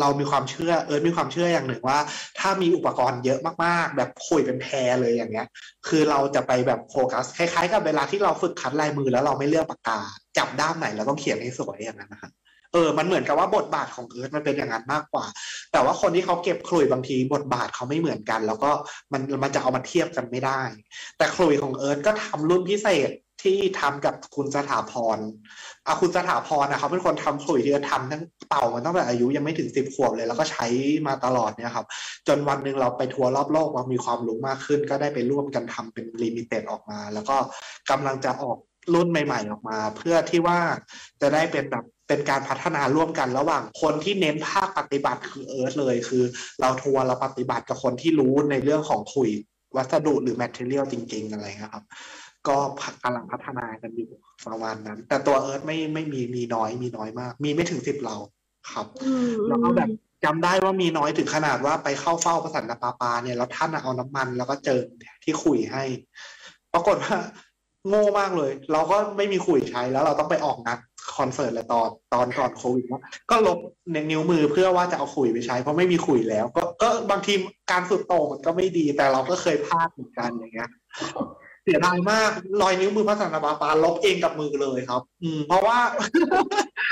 [0.00, 1.98] เรามีความเชื่อเออมีความเชื่ออย่างหนึ่งว่า
[2.40, 5.46] ถ้ามีอุปกรณ์เยอะมากๆ แบบขลุ่ยเป็นแผงเลยอย่างเงี้ย
[5.88, 10.00] คือเราจะไปแบบโฟกัสคล้ายๆ กับเวลาที่เราฝึกคัดลายมือแล้วเราไม่เลือกปากกา
[10.38, 12.32] จับด้ามไหนเราต้องเขียนให้สวยอย่างนั้นนะครับ
[12.72, 15.26] เออ มันเหมือนกับว่าบทบาทของเอิร์ธมันเป็นอย่างนั้นมากกว่า
[15.72, 18.70] แต่ว่าคนที่เขาเก็บขลุ่ยบางทีบทบาทเขาไม่เหมือนกัน แล้วก็
[19.12, 20.60] มันมันจะเอามาเทียบกันไม่ได้
[21.18, 23.10] แต่ขลุ่ยของเอิร์ธก็ทำรุ่นพิเศษ
[23.42, 25.18] ที่ทำกับคุณสถาพร
[25.86, 30.66] อะคุณสถาพรนะเขาเป็นคนทำขลุ่ยที่ทำทั้งเป่ามันตั้งแต่อายุยังไม่ถึงสิบขวบเลย แล้วก็ใช้
[31.06, 31.86] มาตลอดเนี่ยครับ
[32.28, 37.36] จนวันหนึ่งเราไปทัวร์รอบโลกเรามีความรู้มากขึ้น ก็ได้ไปร่วมกันทำเป็น limited ออกมา แล้วก็
[37.90, 38.58] กำลังจะออก
[38.94, 40.58] รุ่นใหม่ ๆ ออกมา เพื่อที่ว่า
[41.20, 46.24] จะได้เป็นแบบ เป็นการพัฒนาร่วมกันระหว่างคนที่เน้นภาคปฏิบัติคือเอิร์ธเลยคือ
[46.60, 49.30] เราทัวร์เราปฏิบัติกับคนที่รู้ในเรื่องของขลุ่ย
[49.76, 51.84] วัสดุหรือ material จริง ๆ อะไรเงี้ยครับ
[52.48, 52.56] ก็
[53.02, 54.10] กำลังพัฒนากันอยู่
[54.46, 58.16] ประมาณนั้น แต่ตัวเอิร์ธไม่ไม่มีมีน้อยมีน้อยมาก มีไม่ถึงสิบเลา
[58.72, 59.90] ครับอืมแล้วก็แบบ
[60.24, 64.86] จำได้ว่ามีน้อยถึงขนาดว่าไปเข้าเฝ้าพระสันตะปาปาเนี่ยแล้วท่านเอาน้ำมันแล้วก็เจิม
[65.24, 65.84] ที่ขลุ่ยให้
[66.72, 67.16] ปรากฏว่า
[67.88, 70.78] โง่มากเลย เราก็ไม่มีขุยใช้แล้วเราต้องไปออกงาน
[71.16, 73.58] คอนเสิร์ตเลยตอนตอนก่อนโควิดนะก็ลบ
[73.92, 77.34] ในนิ้วมือเพื่อว่าจะเอาขุยไปใช้ เพราะไม่มีขุยแล้ว ก็ก็บางที
[77.70, 80.70] การสุดโต่งมันก็ไม่ดี แต่เราก็เคยพลาดเหมือนกันอย่างเงี้ย
[81.64, 82.30] เสียดายมาก
[82.62, 85.78] รอยนิ้วมือพระสันตะปาปาลบเองกับมือเลยครับ อืม เพราะว่า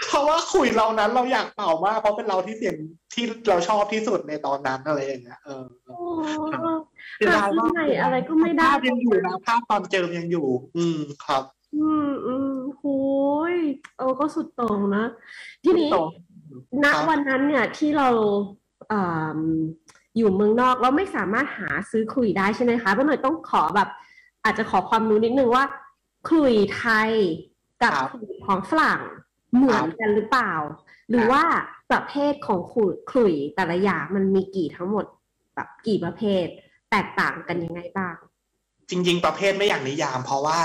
[0.08, 2.76] เพราะว่าขุยเรานั้นเราอยากเป่ามากเพราะเป็นเราที่เสียง
[3.14, 5.96] ที่เราชอบที่สุดในตอนนั้นอะไรอย่างเงี้ยเออโอ้
[7.16, 12.84] เสียดายหาซื้อมากใหม่อะไรก็ไม่ได้ภาพยังอยู่นะภาพตอนเจิมยังอยู่ อืมครับอืมอืมโห
[13.52, 13.54] ย
[13.98, 15.04] เออก็สุดโต่งนะ
[15.64, 16.04] ทีนี้ ต่อ
[16.84, 18.08] ณครับ วันนั้นเนี่ยที่เรา
[18.92, 19.40] อ่า
[20.16, 23.88] อยู่เมืองนอกเราไม่สามารถหาซื้อขลุ่ยได้ใช่ไหมคะป้าหน่อยต้องขอแบบ
[24.44, 25.64] อาจจะขอความรู้นิดนึงว่า
[26.28, 27.10] ขลุ่ยไทย
[27.82, 29.00] กับครับขลุ่ยของฝรั่ง
[29.56, 30.52] เหมือนกันหรือเปล่า
[31.10, 31.42] หรือว่า
[31.90, 35.04] ประเภทของขลุ่ยขลุ่ยแต่ละอย่างมันมีกี่ทั้งหมด
[35.54, 36.46] แบบกี่ประเภท
[36.90, 38.16] แตกต่างกันยังไงบ้าง
[38.90, 40.60] จริง ๆ ประเภทไม่อย่างนิยาม เพราะว่า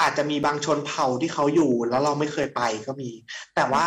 [0.00, 3.10] อาจจะมีบางชนเผ่าที่เขาอยู่ แล้วเราไม่เคยไปก็มี
[3.54, 3.86] แต่ว่า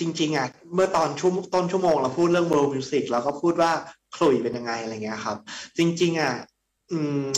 [0.00, 3.72] จริง ๆอะเมื่อตอนชั่วต้นชั่วโมงเราพูดเรื่อง world music แล้วก็พูดว่า
[4.16, 5.36] ขลุ่ยเป็นยังไงอะไรเงี้ยครับ
[5.78, 6.34] จริง ๆอะ
[6.90, 7.28] อืม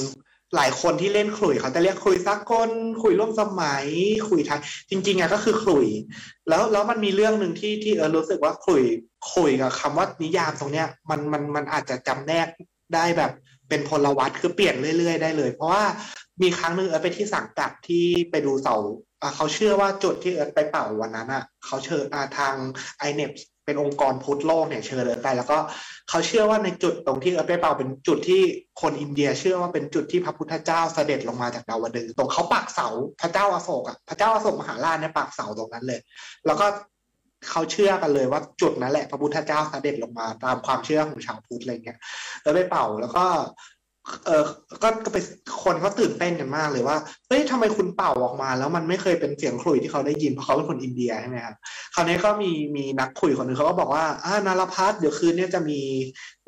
[0.57, 3.87] หลายคนที่เล่นขลุ่ยเขาจะเรียกขลุ่ยสากลขลุ่ยร่วมสมัย
[4.27, 5.87] ขลุ่ยไทยจริง ๆอะก็คือขลุ่ย
[6.49, 8.85] แล้วแล้วมันมีเรื่องหนึ่งที่ที่เออรู้สึกว่าขลุ่ย
[9.31, 12.49] ขลุ่ยกับคำว่านิยามตรงเนี้ย มันมันมันอาจจะจำแนก
[12.95, 13.33] ได้แบบ
[13.69, 15.85] เป็นพลวัตคือเปลี่ยนเรื่อย ๆ ได้เลย เพราะว่า
[16.43, 18.77] มีครั้งหนึ่งเออไปที่สังกัดที่ไปดูเสา
[19.37, 22.05] เขาเชื่อว่าจุดที่เอิร์ธไปเป่าวันนั้นอะเขาเชิญ
[22.39, 22.55] ทาง
[22.99, 23.31] ไอเนป
[23.65, 25.59] เป็นองค์กรพุทธโลกเนี่ยเชิญเอิร์ธไป แล้วก็
[26.09, 28.43] เขาเชื่อว่าในจุดตรงที่เอิร์ธไปเป่าเป็นจุดที่
[28.81, 32.89] คนอินเดีย เชื่อว่าเป็นจุดที่พระพุทธเจ้าเสด็จลงมาจากดาวดึงส์ตรงเขาปักเสา
[33.21, 36.01] พระเจ้าอาโศกอะพระเจ้าอาโศกมหาราชเนี่ยปักเสาตรงนั้นเลย
[36.47, 36.67] แล้วก็
[37.51, 41.99] เขาเชื่อกันเลยว่าจุดนั้นแหละพระพุทธเจ้าเสด็จลงมาตามความเชื่อของชาวพุทธอะไรเงี้ย
[42.43, 43.25] แล้วไปเป่าแล้วก็
[44.27, 44.45] เออ
[44.83, 45.19] ก็ก็ไป
[45.63, 46.97] คนเขาตื่นเต้นกันมากเลยว่า
[47.29, 51.57] เฮ้ยทำไมคุณเป่าออกมา แล้วมันไม่เคยเป็นเสียงขลุ่ยที่เขาได้ยินเพราะเขาเป็นคนอินเดียใช่ไหมครับ
[51.95, 55.81] คราวนี้ก็มีมีนักคุยคนหนึ่งเขาก็บอกว่าอ่านารพัฒเดี๋ยวคืนนี้จะมี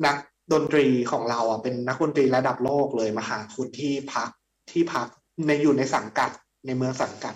[0.05, 0.15] นัก
[0.53, 4.29] ดนตรีของเราอะเป็นนักดนตรีระดับโลกเลยมาหาคุณที่พัก
[4.71, 5.07] ที่พัก
[5.47, 6.31] ในอยู่ในสังกัด
[6.65, 7.33] ในเมืองสังกัด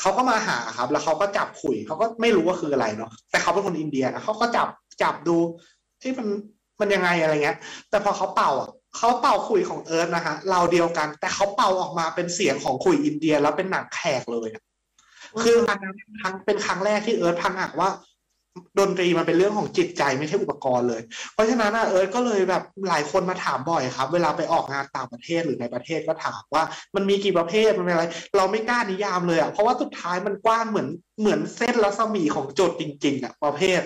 [0.00, 4.68] เขาก็มาหาครับ แล้วเขาก็จับขลุ่ยเขาก็ไม่รู้ว่าคืออะไรเนาะแต่เขาเป็นคนอินเดียนะเขาก็จับ
[5.02, 5.36] จับดู
[6.02, 6.28] ที่มัน
[6.80, 7.58] มันยังไงอะไรเงี้ย
[7.90, 14.62] แต่พอเขาเป่าอะ เขาเป่าขลุ่ยของเอิร์ธนะฮะเลาเดียวกัน แต่เขาเป่าออกมาเป็นเสียงของขลุ่ยอินเดียแล้วเป็นหนังแขกเลยอะ
[15.42, 17.90] คืออันนั้นครั้งเป็นครั้งแรกที่เอิร์ธตระหนักว่า
[18.78, 21.02] ดนตรีมันเป็นเรื่องของจิตใจไม่ใช่อุปกรณ์เลย
[21.32, 26.62] เพราะฉะนั้นอะเอิร์ธก็เลยแบบหลายคนมาถามบ่อยครับ เวลาไปออกงานต่างประเทศหรือในประเทศก็ถามว่า
[26.94, 28.04] มันมีกี่ประเภทมันเป็นอะไร
[28.36, 30.88] เราไม่กล้านิยามเลยอะเพราะว่าสุดท้ายมันกว้างเหมือน
[31.20, 33.80] เหมือนเส้นรัศมีของโจทย์จริง ๆอะประเภท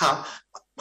[0.00, 0.16] ครับ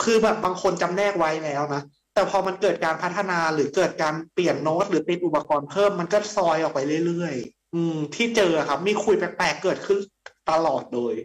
[0.04, 1.82] คือแบบบางคนจำแนกไว้แล้วนะ
[2.14, 10.00] แต่พอมันเกิดการพัฒนาหรือเกิดการเปลี่ยนโน้ตหรือติดอุปกรณ์เพิ่มมันก็ซอยออกไปเรื่อยๆ อืม ที่เจอครับ มีคุยแปลกๆเกิดขึ้น
[10.50, 11.16] ตลอดเลย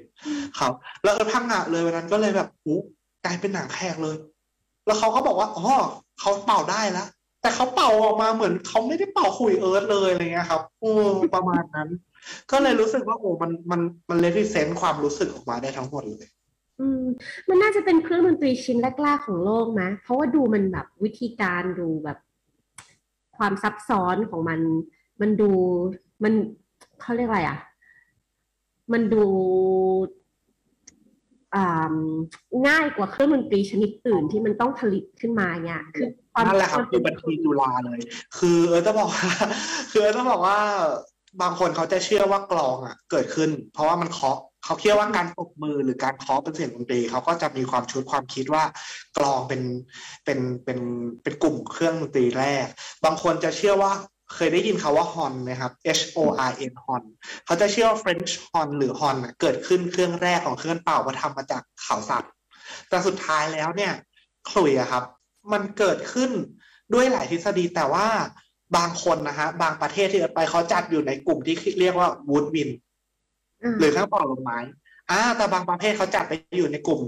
[0.59, 0.73] ครับ
[1.03, 2.81] แล้วเออพังงะเลยวันนั้นก็เลยแบบอู้
[3.25, 4.17] กลายเป็นหนังแขกเลย
[4.87, 5.67] แล้วเขาก็บอกว่าอ๋อ
[6.21, 7.09] เขาเป่าได้แล้ว
[7.43, 10.93] แต่เขาเป่าออกมาเหมือนเขาไม่ได้เป่าคุยเอิร์ธเลยอะไรเงี้ยครับโอ้
[11.35, 11.89] ประมาณนั้น
[12.51, 16.27] ก็เลยรู้สึกว่าโอ้มันมันมันเลฟิเซนต์ความรู้สึกออกมาได้ทั้งหมดเลย
[16.81, 17.05] อืม
[17.49, 22.19] มันน่าจะเป็นเครื่องดนตรีชิ้นแรกๆของโลกนะเพราะว่าดูมันแบบวิธีการดูแบบ
[23.37, 24.61] ความซับซ้อนของมัน
[25.21, 25.51] มันดู
[26.25, 26.33] มัน
[27.01, 27.59] เขาเรียกอะไรอะ
[28.93, 29.25] มันดู
[32.69, 36.09] ง่ายกว่าเครื่องดนตรีชนิดอื่นที่มันต้องผลิตขึ้นมาเนี่ยคือ
[36.47, 37.99] นั่นแหละครับคือบัญชีจุฬาเลย
[38.39, 39.27] คือเออจะบอกว่า
[39.91, 40.59] คือเออจะบอกว่า
[41.43, 48.65] บางคนเขาจะเชื่อว่ากลองอะ เกิดขึ้น เพราะว่ามันเคาะ เขาเชื่อว่าการตบมือหรือการเคาะเป็นเสียงดนตรีเขาก็จะมีความชุดความคิดว่า
[49.19, 49.63] กลองเป็น
[50.25, 50.79] เป็นเป็น
[51.23, 52.67] เป็นกลุ่มเครื่องดนตรีแรก
[53.05, 53.93] บางคนจะเชื่อว่า
[54.35, 56.19] เคยได้ยินคาว่าฮอนไหมครับ H O
[56.51, 57.03] R N ฮอน
[57.45, 62.33] เขาจะเชื่อว่า French horn หรือฮอนเกิดขึ้นเครื่องแรกของเครื่องเป่าว่าทำมาจากเขาสัตว์
[62.89, 63.93] แต่สุดท้ายแล้วเนี่ย
[64.51, 65.05] ขลุ่ยอะครับ
[65.53, 66.31] มันเกิดขึ้น
[66.95, 68.07] ด้วยหลายทฤษฎีแต่ว่า
[68.77, 72.75] บางคนนะฮะบางประเทศที่ไปเขาจัดอยู่ในกลุ่มที่เรียกว่า woodwind
[73.79, 74.59] หรือเครื่องป่าลมไม้
[75.11, 77.01] อ่าแต่บางประเภทเขาจัดไปอยู่ในกลุ่ม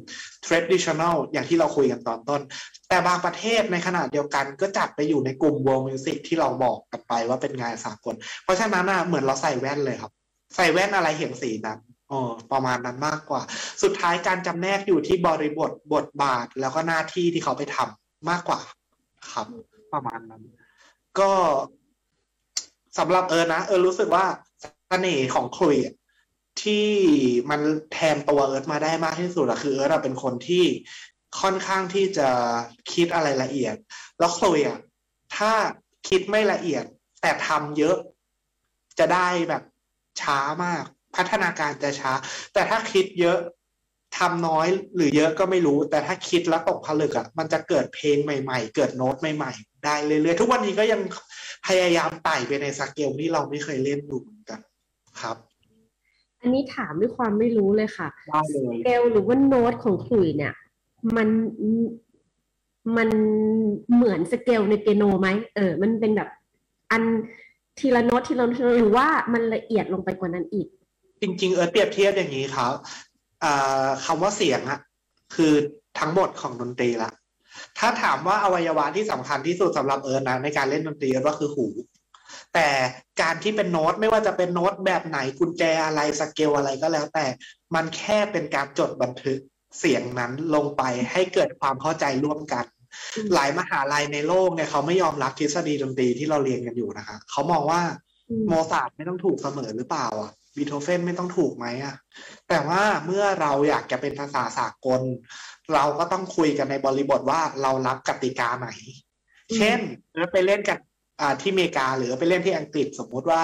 [0.46, 2.40] traditional อย่างที่เราคุยกันตอนต้น
[2.88, 10.12] แต่บางประเทศในขณะเดียวกันก็จัดไปอยู่ในกลุ่ม world music ที่เราบอกกันไปว่าเป็นงานสากล เพราะฉะนั้นนะเหมือนเราใส่แว่นเลยครับ
[10.56, 11.78] ใส่แว่นอะไรเห็นสีนั้น
[12.10, 12.20] อ๋อ
[12.52, 13.42] ประมาณนั้นมากกว่า
[13.82, 18.60] สุดท้ายการจำแนกอยู่ที่บริบทบทบาทแล้วก็หน้าที่ที่เขาไปทำมากกว่า
[19.32, 19.46] ครับ
[19.92, 20.42] ประมาณนั้น
[21.18, 21.30] ก็
[22.98, 24.24] สำหรับเออนะ เออรู้สึกว่า
[24.88, 25.76] เสน่ห์ของคุย
[26.62, 26.86] ที่
[27.50, 27.60] มัน
[27.92, 30.64] แทนตัวเอิร์ธมาได้มากที่สุดอะคือเอิร์ธเป็นคนที่
[31.40, 32.28] ค่อนข้างที่จะ
[32.92, 33.76] คิดอะไรละเอียด
[34.18, 34.78] แล้วโคลยอะ
[35.36, 35.52] ถ้า
[36.08, 36.84] คิดไม่ละเอียด
[37.20, 37.96] แต่ทำเยอะ
[38.98, 39.62] จะได้แบบ
[40.20, 40.84] ช้ามาก
[41.16, 42.12] พัฒนาการจะช้า
[42.52, 43.38] แต่ถ้าคิดเยอะ
[44.18, 51.00] ทำน้อยหรือเยอะก็ไม่รู้ แต่ถ้าคิดแล้วตกผลึกอะ่ะ มันจะเกิดเพลงใหม่ ๆ เกิดโน้ตใหม่ ๆ ได้เรื่อยๆทุกวันนี้ก็ยัง
[51.66, 54.60] พยายามไต่ไปในสเกลที่เราไม่เคยเล่นดูเหมือนกัน
[55.20, 55.36] ครับ
[56.40, 58.08] อันนี้ถามด้วยความไม่รู้เลยค่ะ
[58.54, 60.54] สเกลหรือว่าโน้ตของขลุ่ยเนี่ย
[61.16, 61.28] มัน
[62.96, 63.08] มัน
[63.94, 66.28] เหมือนสเกลในเปียโนไหมเออ มันเป็นแบบ
[66.92, 67.02] อัน
[67.78, 70.68] ทีละโน้ตทีละโน้ตหรือว่ามันละเอียดลงไปกว่านั้นอีก
[71.20, 72.72] จริง ๆ เออเปรียบเทียบอย่างนี้ครับ
[74.04, 74.80] คำว่าเสียงอะ
[75.34, 75.52] คือ
[75.98, 77.10] ทั้งหมดของดนตรีละ
[77.78, 81.66] ถ้าถามว่าอวัยวะที่สำคัญที่สุดสำหรับเอิร์นะในการเล่นดนตรีก็คือหู
[82.54, 82.68] แต่
[83.22, 87.26] การที่เป็นโน้ตไม่ว่าจะเป็นโน้ตแบบไหนกุญแจอะไรสเกลอะไรก็แล้ว แต่
[87.74, 89.38] มันแค่เป็นการจดบันทึก
[89.78, 92.64] เสียงนั้นลงไปให้เกิดความเข้าใจร่วมกัน
[93.34, 97.80] หลายมหาลัยในโลกเนี่ยเขาไม่ยอมรับทฤษฎีดนตรีที่เราเรียนกันอยู่นะคะเขามองว่า
[98.48, 101.94] โมซาร์ทไม่ต้องถูกเสมอหรือเปล่าอะบีโธเฟนไม่ต้องถูกไหมอะ
[102.48, 105.00] แต่ว่าเมื่อเราอยากจะเป็นภาษาสากล
[105.74, 108.68] เราก็ต้องคุยกันในบริบทว่าเรารับกติกาไหน
[109.56, 109.80] เช่น
[110.32, 110.78] ไปเล่นกับ
[111.40, 113.42] ที่อเมริกาหรือไปเล่นที่อังกฤษสมมุติว่า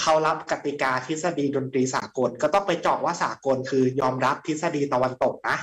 [0.00, 5.56] เขารับกติกาทฤษฎีดนตรีสากล ก็ต้องไปเจาะว่าสากลคือยอมรับทฤษฎีตะวันตกนะ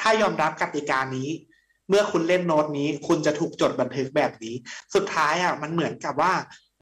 [0.00, 1.28] ถ้ายอมรับกติกานี้
[1.88, 4.54] เมื่อคุณเล่นโน้ตนี้ คุณจะถูกจดบันทึกแบบนี้
[4.94, 6.32] สุดท้ายอะมันเหมือนกับว่า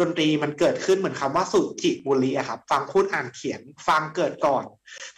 [0.01, 4.65] ดนตรีมันเกิดขึ้นเหมือนคำว่าสุจิบุรีอะครับ ฟังพูดอ่านเขียน ฟังเกิดก่อน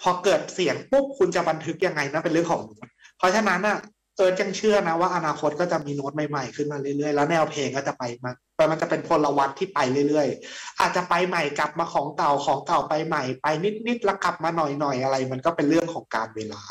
[0.01, 2.63] พอเกิดเสียงปุ๊บคุณจะบันทึกยังไงนั่นเป็นเรื่องของ
[3.19, 3.79] เพราะฉะนั้นอะ
[4.19, 9.79] เอิร์ยังเชื่อนะว่าอนาคตก็จะมีโน้ตใหม่ๆขึ้นมาเรื่อยๆ แล้วแนวเพลงก็จะไปมาแต่มันจะเป็นพลวัตที่ไป
[10.09, 13.47] เรื่อยๆ อาจจะไปใหม่กลับมาของเก่าของเก่าไปใหม่ ไป
[13.87, 16.63] นิดๆแล้วกลับมาหน่อยๆอะไร มันก็เป็นเรื่องของการเวลา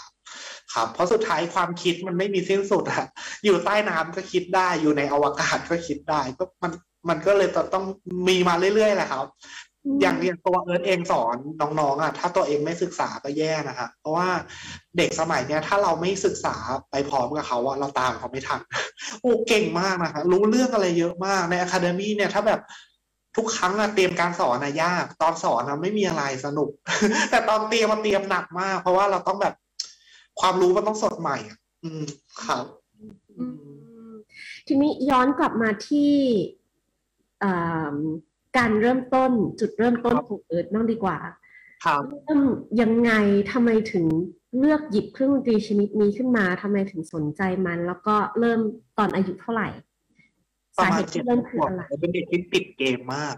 [0.74, 3.06] ครับเพราะสุดท้ายความคิดมันไม่มีสิ้นสุดอะ
[3.46, 6.72] อยู่ใต้น้ำก็คิดได้อยู่ในอวกาศก็คิดได้ก็มัน
[7.10, 7.86] มันก็เลยต้อง
[8.28, 9.26] มีมาเรื่อยๆแหละครับ
[10.02, 11.36] อย่างเรียนตัวเอิร์ธเองสอน
[11.80, 14.28] น้องๆอะถ้าตัวเองไม่ศึกษาก็แย่นะครับเพราะว่า
[14.98, 16.56] เด็กสมัยเนี้ย ถ้าเราไม่ศึกษา
[16.92, 18.62] ไปพร้อมกับเขาอะเราตามเขาไม่ทัน
[19.22, 22.62] โอ้เก่งมากนะคะรู้เรื่องอะไรเยอะมากในอะคาเดมี่เนี่ยถ้าแบบ
[23.36, 26.70] ทุกครั้งอะเตรียมการสอนอะยาก ตอนสอนอะไม่มีอะไรสนุก
[27.30, 29.54] แต่ตอนเตรียมมันเตรียมหนักมาก เพราะว่าเราต้องแบบ
[30.40, 32.04] ความรู้มันต้องสดใหม่อะอืม
[32.46, 32.66] ครับ
[34.68, 36.12] ทีนี้ย้อนกลับมาที่
[38.58, 41.18] การเริ่มต้นจุดเริ่มต้นของเอิร์ธบ้างดีกว่า
[41.86, 42.42] ครับเริ่ม
[42.82, 43.12] ยังไง
[43.52, 44.06] ทำไมถึง
[44.60, 48.60] เลือกหยิบเครื่องดนตรีชนิดนี้ขึ้นมาทำไมถึงสนใจมัน แล้วก็เริ่ม
[48.98, 49.68] ตอนอายุเท่าไหร่
[50.78, 53.36] ประสามาเหณตุเจ็ดที่เริ่มขคือวบอะไรเป็นเด็กที่ติดเกมมาก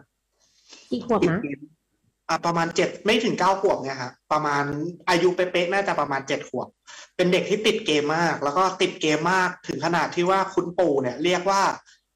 [0.91, 1.59] กี่ขวบติดนะเกม
[2.29, 4.63] อะประมาณเจ็ดไม่ถึงเก้าขวบเนี่ยครับประมาณ
[5.09, 6.67] อายุเป๊ะๆน่าจะประมาณเจ็ดขวบ
[7.15, 11.61] เป็นเด็กที่ติดเกมมาก แล้วก็ติดเกมมากถึงขนาดที่ว่าคุณปู่เนี่ย เรียกว่า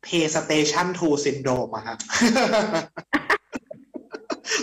[0.05, 1.97] PlayStation 2 Syndrome อะฮะ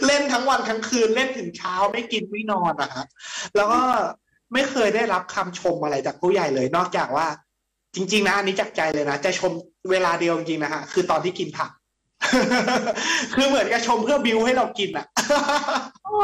[0.06, 3.04] เล่นทั้งวันทั้งคืนเล่นถึงเช้าไม่กินไม่นอนอะฮะ
[3.56, 3.80] แล้วก็
[4.52, 7.26] ไม่เคยได้รับคำชมอะไรจากผู้ใหญ่เลย นอกจากว่า
[7.94, 9.52] จริง ๆ นะอันนี้จากใจเลยนะ จะชม
[9.90, 11.70] เวลาเดียวจริงๆนะฮะคือตอนที่กินผัก
[13.34, 15.06] คือเหมือนกับชมเพื่อบิวให้เรากินอะ
[16.08, 16.18] อ๋อ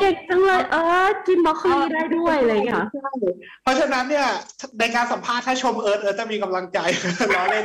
[0.00, 3.10] เก่งจังเลยเออกินบรอกโคลีได้ด้วยอะไรอย่างเงี้ยเหรอใช่
[3.62, 4.26] เพราะฉะนั้นเนี่ย
[4.78, 6.78] ในการสัมภาษณ์ถ้าชมเอิร์ธเอิร์ธจะมีกำลังใจ
[7.36, 7.64] ล้อเล่น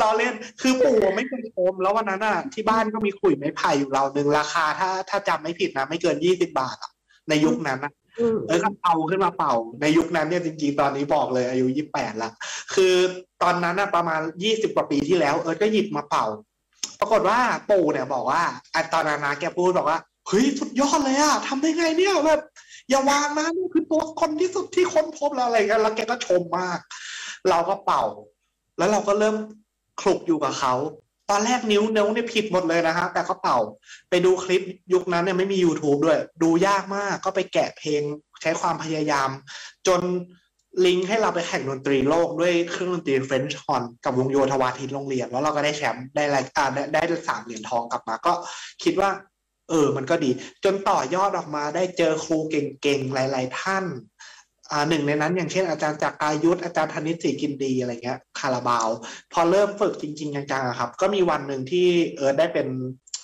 [0.00, 6.92] ล้อเล่น คือปู่ไม่เคยชมแล้ววันนั้นอะที่บ้านก็มีขุยไม้ไผ่อยู่เราหนึ่งราคาถ้าถ้าจำไม่ผิดนะ ไม่เกินยี่สิบาทอะ
[7.28, 8.22] ในยุคนั้นนะ เอ
[8.54, 12.30] อก็เอาขึ้นมาเป่า ในยุคนั้นเนี่ยจริงๆ ตอนนี้บอกเลยอายุยี่แปดละ
[12.74, 12.94] คือ
[13.42, 16.26] ตอนนั้นนะประมาณยี่สิบกว่าปีที่แล้ว เอิร์ธก็หยิบมาเป่า
[17.00, 17.38] ปรากฏว่า
[17.70, 18.42] ปู่เนี่ยบอกว่า
[18.74, 22.40] อตอนนั้นนะแกพูดบอกว่าเฮ้ยสุดยอดเลยอะทำได้ไงเนี่ยแบบ
[22.88, 26.78] อย่าวางนะนี่คือตัวคนที่สุดที่ค้นพบแล้วอะไรกันแล้วแกก็ชมมาก
[27.50, 28.04] เราก็เป่า
[28.78, 29.36] แล้วเราก็เริ่ม
[30.00, 30.74] คลุกอยู่กับเขา
[31.30, 33.58] ตอนแรกนิ้วนิ้วเนี่ยผิดหมดเลยนะฮะแต่ก็เป่า
[34.10, 34.62] ไปดูคลิป
[34.92, 38.02] ยุคนั้นเนี่ยไม่มี YouTube ด้วย ดูยากมากก็ไปแกะเพลง
[38.42, 39.28] ใช้ความพยายาม
[39.86, 40.02] จน
[40.86, 48.32] ลิงก์ให้เราไปแข่งดนตรีโลกด้วยเครื่องดนตรี French horn กับวงโยธวาทิตโรงเรียน แล้วเราก็ได้แชมป์ได้รายอ่าได้ได้สามเหรียญทองกลับมา ก็
[48.84, 49.10] คิดว่า
[49.70, 50.30] เออ มันก็ดี
[50.64, 53.84] จนต่อยอดออกมาได้เจอครูเก่งๆ หลาย ๆ ท่าน
[54.88, 58.88] หนึ่งในนั้นอย่างเช่นอาจารย์จากอายุทธอาจารย์ธนิตศรีกินดีอะไรเงี้ยคาราบาว
[59.32, 62.66] พอเริ่มฝึกจริง ๆ จังๆอะครับ ก็มีวันหนึ่งที่เออได้เป็น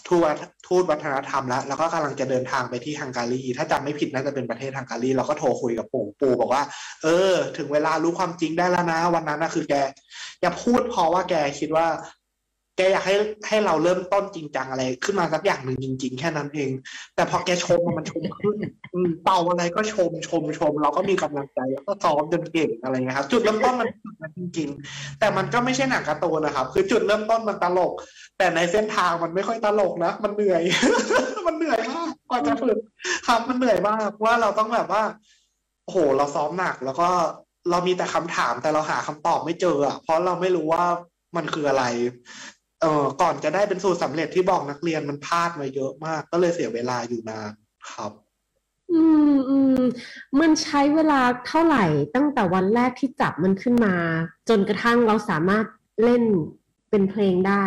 [0.08, 6.62] ทูตทูตวัฒนธรรมแล้ว แล้วก็กำลังจะเดินทางไปที่ฮังการี ถ้าจำไม่ผิดน่าจะเป็นประเทศฮังการีเราก็โทรคุยกับปู่ปู่บอกว่า
[7.02, 9.74] เออ ถึงเวลารู้ความจริงได้แล้วนะ วันนั้นนะคือแก
[10.40, 11.86] แกพูดเพราะว่าแกคิดว่า
[12.76, 13.14] แกอยากให้
[13.48, 16.70] ให้เราเริ่มต้นจริงจังอะไร ขึ้นมาสักอย่างหนึ่งจริง ๆ แค่นั้นเอง
[17.14, 18.56] แต่พอแกชมมันชมขึ้น
[19.24, 23.88] เป่าอะไรก็ชมชมชม เราก็มีกำลังใจแล้วก็ซ้อมจนเก่งอะไรเงี้ยครับ จุดเริ่มต้นมัน
[24.22, 27.92] มันจริง ๆ แต่มันก็ไม่ใช่หนังการ์ตูนนะครับ คือจุดเริ่มต้นมันตลก
[28.38, 30.62] แต่ในเส้นทางมันไม่ค่อยตลกนะมันเหนื่อย
[31.46, 32.78] มันเหนื่อยมากกว่าจะฝึก
[33.26, 35.02] ครับมันเหนื่อยมากว่าเราต้องแบบว่า
[35.84, 37.08] โอ้โหเราซ้อมหนัก แล้วก็
[37.70, 40.84] เรามีแต่คำถามแต่เราหาคำตอบไม่เจอเพราะเราไม่รู้ว่า
[41.36, 41.84] มันคืออะไร
[42.84, 47.52] เออก่อนจะได้เป็นสูตรสำเร็จที่บอกนักเรียนมันพลาดมาเยอะมาก ก็เลยเสียเวลาอยู่นาน
[47.90, 48.12] ครับ
[48.92, 49.80] อืมอืม
[50.40, 53.94] มันใช้เวลาเท่าไหร่ตั้งแต่วันแรกที่จับมันขึ้นมา
[54.48, 55.64] จนกระทั่งเราสามารถ
[56.02, 56.24] เล่น
[56.90, 57.64] เป็นเพลงได้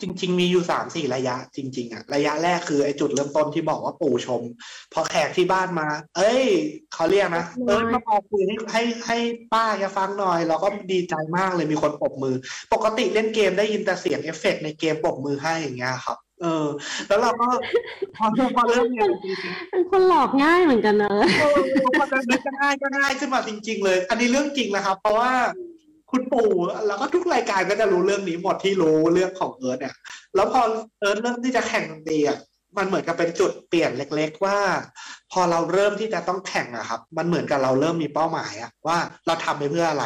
[0.00, 4.42] จริง ๆ มีอยู่สามสี่ระยะ จริง ๆอะระยะแรกคือไอ้จุดเริ่มต้นที่บอกว่าปู่ชม
[4.92, 6.44] พอแขกที่บ้านมา เอ้ย
[6.94, 9.18] เขาเรียกนะเอ้ยมาพอคุยให้ให้ให้
[9.52, 12.34] ป้าแกฟังหน่อย เราก็ดีใจมากเลยมีคนปรบมือ
[12.72, 16.66] ปกติเล่นเกมได้ยินแต่เสียงเอฟเฟกต์ในเกมปรบมือให้อย่างเงี้ยครับ เออ
[17.08, 17.48] แล้วเราก็
[18.16, 21.58] พอพอเริ่มเรียนจริงๆเป็นคนหลอกง่ายเหมือนกันเนอะเออ
[22.00, 25.32] มันจะนึกก็ง่ายก็ง่ายขึ้นมาจริง ๆ เลย อันนี้เรื่องจริงนะครับ เพราะว่า
[26.16, 26.52] คุณปู่
[26.86, 29.94] แล้วก็ทุกรายการก็จะรู้เรื่องนี้หมดที่รู้เรื่องของเอิร์ธเนี่ย
[30.34, 30.60] แล้วพอ
[31.00, 32.38] เอิร์ธเริ่มที่จะแข่งดนตรีอะ
[32.76, 34.58] มันเหมือนกับเป็นจุดเปลี่ยนเล็ก ๆ ว่า
[35.32, 40.04] พอเราเริ่มที่จะต้องแข่งอะครับ มันเหมือนกับเราเริ่มมีเป้าหมายอะว่าเราทำไปเพื่ออะไร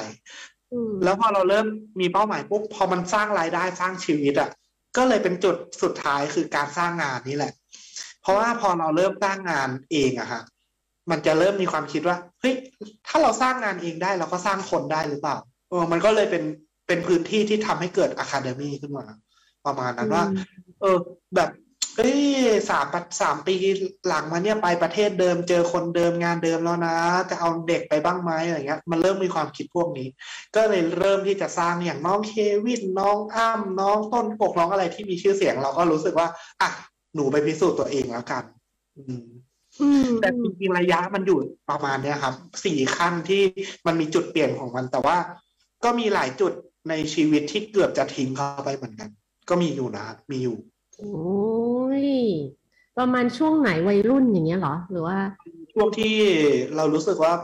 [0.72, 1.66] อืมแล้วพอเราเริ่ม
[2.00, 4.50] มีเป้าหมายปุ๊บพอมันสร้างรายได้สร้างชีวิตอะ
[4.96, 7.52] ก็เลยเป็นจุดสุดท้ายคือการสร้างงานนี่แหละ
[8.22, 10.42] เพราะว่าพอเราเริ่มสร้างงานเองอะฮะ
[11.10, 12.54] มันจะเริ่มมีความคิดว่าเฮ้ย
[13.06, 15.36] ถ้าเราสร้างงานเองได้เราก็สร้างคนได้หรือเปล่า
[15.70, 16.44] เออมันก็เลยเป็น
[16.86, 19.04] เป็นพื้นที่ที่ทำให้เกิดอะคาเดมีขึ้นมา
[19.66, 20.24] ประมาณนั้นว่า
[20.80, 20.96] เออ
[21.36, 21.50] แบบ
[21.96, 22.20] เอ้ย
[22.70, 23.54] สามปัดสามปี
[24.08, 26.96] หลังมาเนี่ยไปประเทศเดิมเจอคนเดิมงานเดิมแล้วนะ
[27.30, 30.08] จะเอาเด็กไปบ้างไหมอะไรเงี้ย มันเริ่มมีความคิดพวกนี้
[30.56, 36.28] ก็เลยเริ่มที่จะสร้างอย่างน้องเควินน้องอ้ำน้องต้นกกน้องอะไรที่มีชื่อเสียง เราก็รู้สึกว่า
[36.60, 36.68] อะ
[37.14, 38.44] หนูไปพิสูจน์ตัวเองแล้วกัน
[38.96, 39.26] อืม
[39.80, 41.38] อืมแต่จริงๆระยะมันอยู่
[41.70, 43.42] ประมาณเนี้ยครับสี่ขั้นที่
[43.86, 45.16] มันมีจุดเปลี่ยนของมันแต่ว่า
[45.84, 46.52] ก็มีหลายจุด
[46.88, 49.10] ในชีวิตที่เกือบจะทิ้งเข้าไปเหมือนกัน
[49.48, 50.56] ก็มีอยู่นะมีอยู่
[50.98, 51.14] โอ้
[52.04, 52.06] ย
[52.98, 55.18] ประมาณช่วงไหนวัยรุ่นอย่างเงี้ยเหรอ หรือว่า
[55.72, 56.14] ช่วงที่
[56.76, 57.34] เรารู้สึกว่า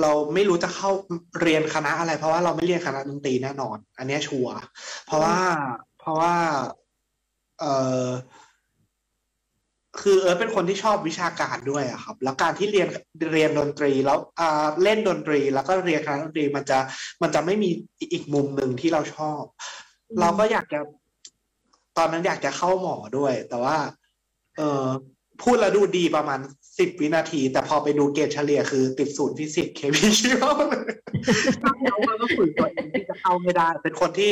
[0.00, 0.90] เราไม่รู้จะเข้า
[1.40, 4.54] เรียนคณะอะไร เพราะว่าเราไม่เรียนคณะดนตรีแน่นอน อันเนี้ยชัวร์
[5.06, 5.36] เพราะว่า
[6.00, 6.34] เพราะว่า
[7.60, 7.64] เอ
[8.02, 8.06] อ
[10.00, 12.88] คือเอิร์ธเป็นคนที่ชอบวิชาการด้วยอะครับ แล้วการที่เรียน
[13.32, 16.78] เรียนดนตรีแล้วอ่าเล่นดนตรี แล้วก็เรียนคณะดนตรีมันจะ
[17.22, 17.70] มันจะไม่มี
[18.12, 19.42] อีกมุมหนึ่งที่เราชอบ
[20.08, 20.80] อืมเราก็อยากจะ
[21.98, 23.76] ตอนนั้นอยากจะเข้าหมอด้วย แต่ว่า
[24.56, 24.86] เออ
[25.42, 26.40] พูดแล้วดูดีประมาณ
[26.78, 30.84] สิบวินาที แต่พอไปดูเกรดเฉลี่ยคือติดศูนย์ฟิสิกส์เคมีชีวเลย
[31.62, 34.30] แล้วมันก็ฝืนตัวเองที่จะเข้าไม่ได้ เป็นคนที่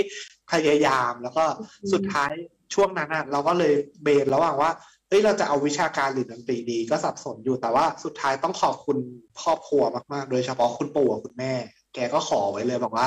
[0.52, 1.44] พยายามแล้วก็
[1.92, 2.30] สุดท้าย
[2.74, 4.70] ช่วงนั้นอะเราก็เลยเบนระหว่างว่า
[5.08, 8.98] เฮ้ยเราจะเอาวิชาการหรือดนตรีดีก็สับสนอยู่แต่ว่าสุดท้ายต้องขอบคุณ
[9.42, 11.52] ครอบครัวมากๆ โดยเฉพาะคุณปู่กับคุณแม่
[11.94, 13.06] แกก็ขอไว้เลยบอกว่า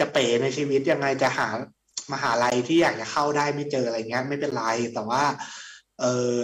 [0.00, 1.48] จะเป๋ในชีวิตยังไงจะหา
[2.12, 4.64] มหาลัยที่อยากจะเข้าได้ไม่เจออะไรเงี้ยไม่เป็นไร
[4.94, 5.22] แต่ว่า
[6.00, 6.36] เออ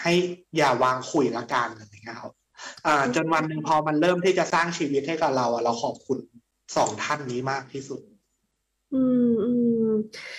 [0.00, 0.12] ให้
[0.56, 2.32] อย่าวางขุยละกันอะไรเงี้ยครับ
[2.86, 6.18] อ่า จนวันหนึ่งพอมันเริ่มที่จะสร้างชีวิตให้กับเราอะเราขอบคุณ
[6.76, 8.00] สองท่านนี้มากที่สุด
[8.94, 9.02] อื
[9.36, 9.37] ม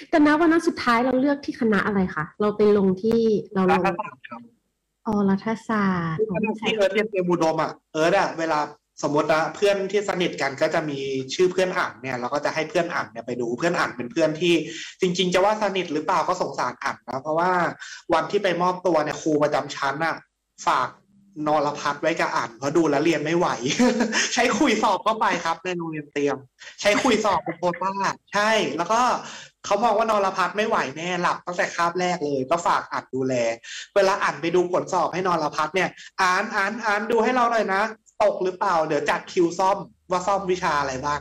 [0.09, 3.19] แต่นะวันนั้นสุดท้ายเราเลือกที่คณะอะไรคะเราไปลงที่
[3.53, 4.41] เราลรังฐศาสตร์ครับ
[5.07, 6.19] อ๋อรัฐศาสตร์
[6.61, 8.59] ที่เอิร์ธเรียนเตรียมอุดมอะเอิร์ธอะเวลา
[9.03, 10.99] สมมตินะเพื่อนที่สนิทกันก็จะมี
[11.33, 14.53] ชื่อเพื่อนอ่านเนี่ยเราก็จะให้เพื่อนอ่านเนี่ยไปดูเพื่อนอ่านเป็นเพื่อนที่
[15.01, 17.51] จริง ๆ จะว่าสนิทหรือเปล่าก็สงสารอ่านนะเพราะว่า
[18.13, 20.15] วันที่ไปมอบตัวเนี่ยครูประจำชั้นอะ
[20.67, 20.87] ฝาก
[21.47, 23.47] นรพัฒน์ไว้กับอ่านเพราะดูแล้วเรียนไม่ไหว
[24.33, 26.37] ใช้คุยสอบเข้าไปครับในโรงเรียนเตรียม
[26.81, 27.93] ใช้คุยสอบเป็นโควต้า
[28.33, 29.01] ใช่ แล้วก็
[29.65, 33.33] เขามองว่านรพัฒน์ไม่ไหวแน่หลับตั้งแต่คาบแรกเลย ก็ฝากอ่านดูแล
[33.95, 35.89] เวลาอ่านไปดูผลสอบให้นรพัฒน์เนี่ย
[36.21, 37.81] อ่านอ่านอ่านดูให้เราหน่อยนะ
[38.23, 39.77] ตกหรือเปล่า เดี๋ยวจัดคิวซ่อม
[40.11, 41.19] ว่าซ่อมวิชาอะไรบ้าง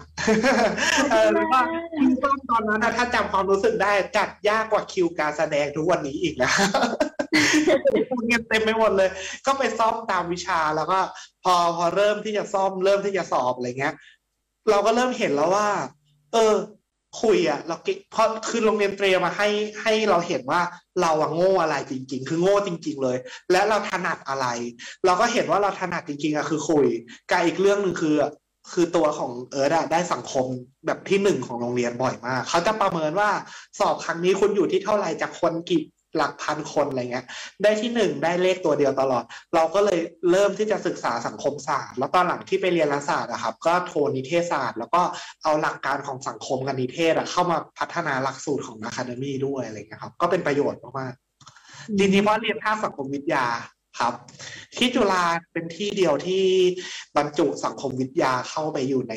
[1.10, 1.62] เออหรือว่า
[1.96, 6.50] คิวซ่อมตอนนั้นถ้าจำความรู้สึกได้จัดยากกว่าคิวการแสดงทุกวันนี้อีกนะ
[8.10, 9.10] คุณเงินเต็มไปหมดเลย
[9.46, 10.98] ก็ไปซ่อมตามวิชาแล้วก็
[11.44, 13.94] พอพอเริ่มที่จะซ่อมเริ่มที่จะสอบอะไรเงี้ย
[14.70, 15.68] เราก็เริ่มเห็นแล้วว่า
[16.32, 16.54] เออ
[17.22, 19.48] คุยอะเราเก่งเพราะคือโรงเรียนเตรียมมาให้
[19.82, 20.60] ให้เราเห็นว่า
[21.02, 23.16] เราอะโง่อะไรจริง ๆ คือโง่จริง ๆ เลย
[23.52, 24.46] และเราถนัดอะไร
[25.04, 26.86] เราก็เห็นว่าเราถนัดจริงๆอะคือคุย
[27.30, 28.16] กับอีกเรื่องหนึ่งคือ
[28.72, 30.46] คือตัวของเอิร์ดอะได้สังคม
[30.86, 33.30] แบบที่หนึ่งของโรงเรียนบ่อยมาก เขาจะประเมินว่า
[33.78, 35.82] สอบครั้งนี้คุณอยู่ที่เท่าไหร่จากคนกี่
[36.18, 37.26] หลักพันคนอะไรเงี้ย
[37.62, 39.98] ได้ที่หนึ่งได้เลขตัวเดียวตลอด เราก็เลย
[40.30, 45.02] เริ่มที่จะศึกษาสังคมศาสตร์ แล้วตอนหลังที่ไปเรียนรัฐศาสตร์อะครับ ก็โทนิเทศศาสตร์ แล้วก็
[45.44, 53.46] เอาหลักการของสังคมกับนิเทศอะเข้ามาพัฒนาหลักสูตรของอะคาเดมี่ด้วยอะไรเงี้ยครับ ก็เป็นประโยชน์มากๆจริงๆเพราะเรียนภาคสังคมวิทยา
[54.00, 54.14] ครับ
[54.76, 56.44] ที่จุฬาเป็นที่เดียวที่
[57.16, 59.14] บรรจุสังคมวิทยาเข้าไปอยู่ใน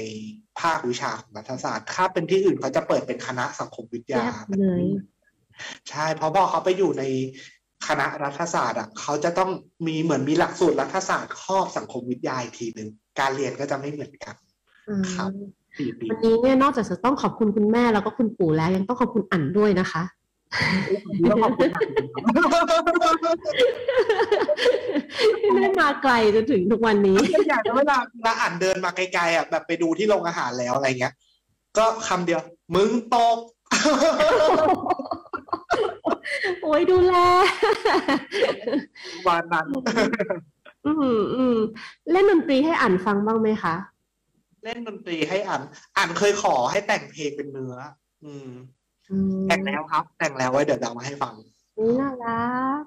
[0.60, 4.24] ภาควิชาของรัฐศาสตร์ ถ้าเป็นที่อื่นเขาจะเปิดเป็นคณะสังคมวิทยา
[4.60, 4.84] เลย
[5.90, 7.04] ใช่เพราะพอเขาไปอยู่ใน
[7.88, 9.50] คณะรัฐศาสตร์อะเขาจะต้อง
[9.88, 14.36] มีเหมือนมีหลักสูตรรัฐศาสตร์ครอบสังคมวิทยาอีกทีหนึ่งการเรียนก็จะไม่เหมือนกัน
[14.90, 15.32] อืมครับ
[15.78, 20.04] สี่ปีวันนี้เนี่ยนอกจากจะต้องขอบคุณคุณแม่แล้วก็คุณปู่แล้ว ยังต้องขอบคุณอั๋นด้วยนะคะ
[21.32, 21.86] ต้องขอบคุณมาก
[25.42, 27.18] ที่ได้มาไกลจนถึงทุกวันนี้
[27.50, 31.14] อยากจะเวลาเวลาอ่านเดินมาไกลๆอะแบบไปดูที่โรงอาหารแล้วอะไรเงี้ย
[31.78, 32.40] ก็คำเดียว
[32.76, 33.38] มึงตก
[36.62, 37.16] โอ้ยดูแล
[39.28, 39.68] วันนั้น
[40.86, 41.58] อืมอืม
[42.12, 43.76] เล่นดนตรีให้อ่านฟังบ้างไหมคะ
[44.64, 45.62] เล่นดนตรีให้อ่าน
[45.98, 47.76] อ่านเคยขอให้แต่งเพลงเป็นเนื้อ
[48.24, 48.50] อืม
[49.12, 51.34] อืมแต่งแล้วครับ แต่งแล้วไว้เดี๋ยวเอามาให้ฟัง
[51.78, 52.46] อุ๊ยน่ารั
[52.80, 52.82] ก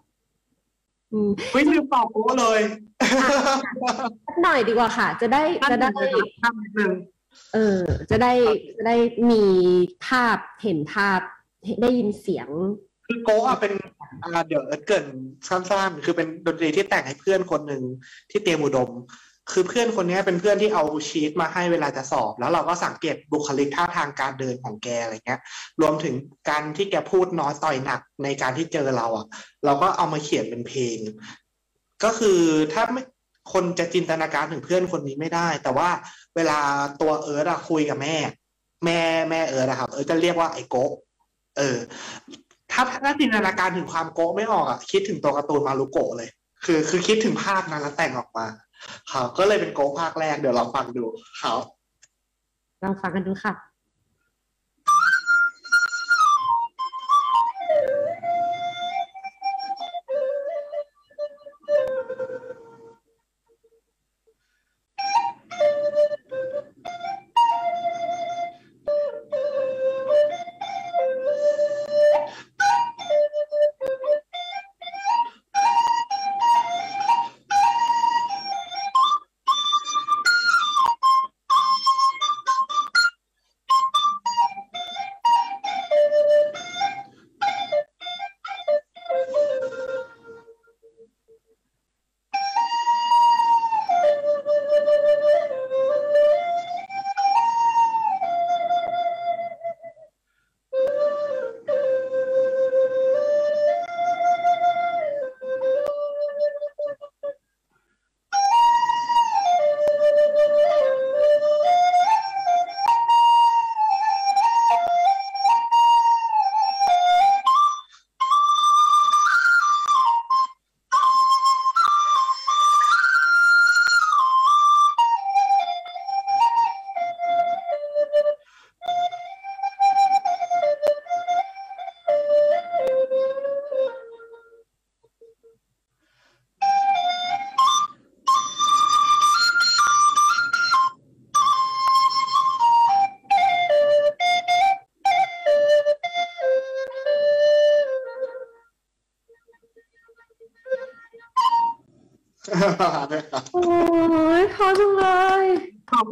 [1.12, 2.60] อืมไม่ลืมตอบโอ้เลย
[4.28, 5.88] สักหน่อยดีกว่าค่ะ จะได้จะได้
[6.42, 6.92] ท่านนิดนึง
[7.54, 8.32] เออ จะได้
[8.76, 8.96] จะได้
[9.30, 9.44] มี
[10.06, 11.20] ภาพเห็นภาพ
[11.82, 12.48] ได้ยินเสียง
[13.06, 13.72] คือโกะเป็น
[14.48, 15.06] เดี๋ยวเกิน
[15.48, 17.82] สั้นๆคือเป็นดนตรีที่แต่งให้เพื่อนคนหนึ่ง
[18.30, 18.90] ที่เตรียมอุดม
[19.52, 25.40] คือเพื่อนคนนี้เป็นเพื่อนที่เอาชีตมาให้เวลาจะสอบ แล้วเราก็สังเกตบุคลิกท่าทางการเดินของแกอะไรเงี้ย
[25.80, 26.14] รวมถึง
[26.50, 29.26] การที่แกพูดน้อยต่อยหนักในการที่เจอเราอะ
[29.64, 30.98] เราก็เอามาเขียนเป็นเพลง
[32.04, 32.40] ก็คือ
[32.72, 33.02] ถ้าไม่
[33.52, 35.88] คนจะจินตนาการถึงเพื่อนคนนี้ไม่ได้ แต่ว่า
[36.36, 36.58] เวลา
[37.00, 38.16] ตัวเอิร์ธคุยกับแม่
[38.84, 40.92] แม่แม่เอิร์ธอะครับเอิร์ธจะเรียกว่าไอโกะ
[41.58, 41.78] เออ
[42.72, 46.28] ถ้าถ้าจินตนาการถึงความโกะไม่ออกอะคิดถึงตัวการ์ตูนมารุโกะเลย
[46.64, 48.46] คือ คือคิดถึงภาพนั้นแล้วแต่งออกมา
[49.12, 51.04] ครับก็เลยเป็นโกะภาคแรกเดี๋ยวเราฟังดู
[51.42, 51.60] ครับ
[52.82, 53.54] ลองฟังกันดูค่ะ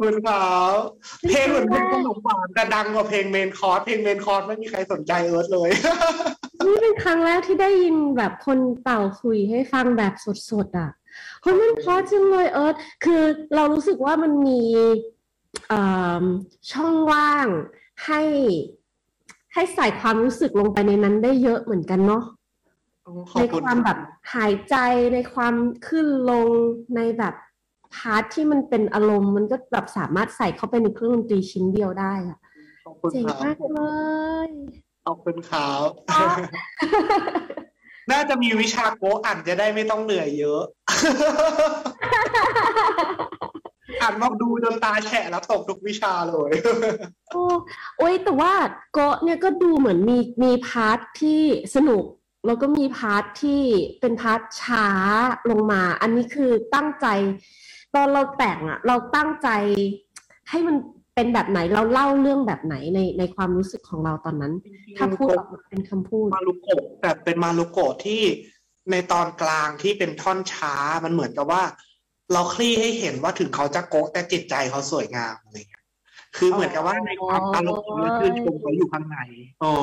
[0.03, 0.75] คุณครับ
[1.29, 5.69] เพลงเหมือนเป็นขนมหวานแต่ดังกว่าเพลงเมนคอร์สเพลงเมนคอร์สไม่มีใครสนใจเอิร์ธเลย
[6.65, 10.13] นี่เป็นครั้งแรกที่ได้ยินแบบคนเป่าคุยให้ฟังแบบ
[10.49, 10.91] สดๆอะ
[11.41, 12.75] เฮ้ยมันเพราะจังเลยเอิร์ธ
[13.05, 13.21] คือ
[13.55, 14.61] เรารู้สึกว่ามันมี
[15.67, 15.81] เอ่
[16.23, 16.25] อ
[16.71, 17.47] ช่องว่าง
[18.05, 18.21] ให้
[19.53, 22.23] ให้ใส่ความรู้สึกลงไปในนั้นได้เยอะเหมือนกันเนาะ
[23.29, 23.97] ขอในบคุณความแบบ
[24.35, 24.75] หายใจ
[25.13, 25.55] ในความ
[25.87, 26.47] ขึ้นลง
[26.95, 27.33] ในแบบ
[27.95, 32.39] พาร์ทที่มันเป็นอารมณ์มันก็แบบสามารถใส่เข้าไปในเครื่องดนตรีชิ้นเดียวได้อะ
[32.85, 33.79] ขอบคุณเจ๋งครับมากเล
[34.47, 34.49] ย
[35.05, 35.87] ขอบคุณครับ
[38.11, 40.61] น่าจะมีวิชาโกะอ่านจะได้ไม่ต้องเหนื่อยเยอะ
[44.01, 46.51] อ่านมาดูจนตาแฉะแล้วตกทุกวิชาเลย
[47.31, 47.43] โอ้
[47.97, 48.53] โอ้ยแต่ว่า
[48.93, 51.41] โกะเนี่ยก็ดูเหมือนมีมี part ที่
[51.75, 52.03] สนุก
[52.45, 53.61] แล้วก็มี part ที่
[53.99, 54.87] เป็น part ช้า
[55.49, 57.07] ลงมา อันนี้คือตั้งใจ
[57.95, 59.49] ตอนเราแต่งอะเราตั้งใจ
[60.49, 60.75] ให้มัน
[61.15, 64.53] เป็นแบบไหนเราเล่าเรื่องแบบไหนในในความรู้สึกของเราตอนนั้น
[64.97, 68.21] ถ้าพูดออกมาเป็นคำพูดมารุโกะแต่เป็นมารุโกะที่
[68.91, 71.63] ในตอนกลางที่เป็นท่อนช้ามันเหมือนกับว่า
[72.33, 75.82] เราคลี่ให้เห็นว่าถึงเขาจะโกะแต่จิตใจเขาสวยงามอะไรเงี้ย
[76.37, 79.17] คือเหมือนกับว่าในความอารมณ์และชื่นชมเขาอยู่ข้างใน
[79.63, 79.73] อ๋อ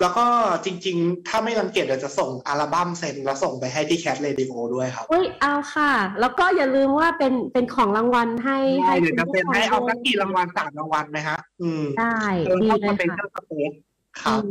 [0.00, 0.24] แล้วก็
[0.64, 13.72] จริง ๆ ถ้าไม่รังเกียจเดี๋ยวจะส่งอัลบั้มเซ็นแล้วส่งไปให้ที่แคทเรดิโอด้วยครับเฮ้ยเอาค่ะ แล้วก็อย่าลืมว่าเป็นเป็นของรางวัลให้ได้เดี๋ยวจะคุณเป็นผู้ฟังให้เอาด้วสัยกกี่รางวัลสามรางวัลไหมฮะ อืมได้เออดีถ้าเลจะยเป็นค่ะเจ้าสเปซ
[14.20, 14.48] ครับอืม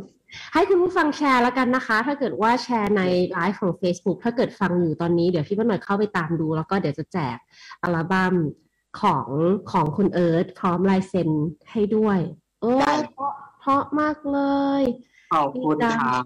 [0.53, 7.37] ให้คุณผู้ฟังแชร์แล้วกันนะคะ ถ้าเกิดว่าแชร์ในไลฟ์ของ Facebook ถ้าเกิดฟังอยู่ตอนนี้เดี๋ยวพี่ป้าหน่อยเข้าไปตามดู แล้วก็เดี๋ยวจะแจก
[7.83, 8.33] อัลบั้ม
[9.01, 9.27] ของ
[9.71, 11.29] ของคุณเอิร์ธพร้อมลายเซ็น
[11.71, 12.19] ให้ด้วย
[12.61, 14.39] โอ้ได้เพราะเพราะมากเล
[14.79, 14.83] ย
[15.33, 16.23] ขอบคุณครับ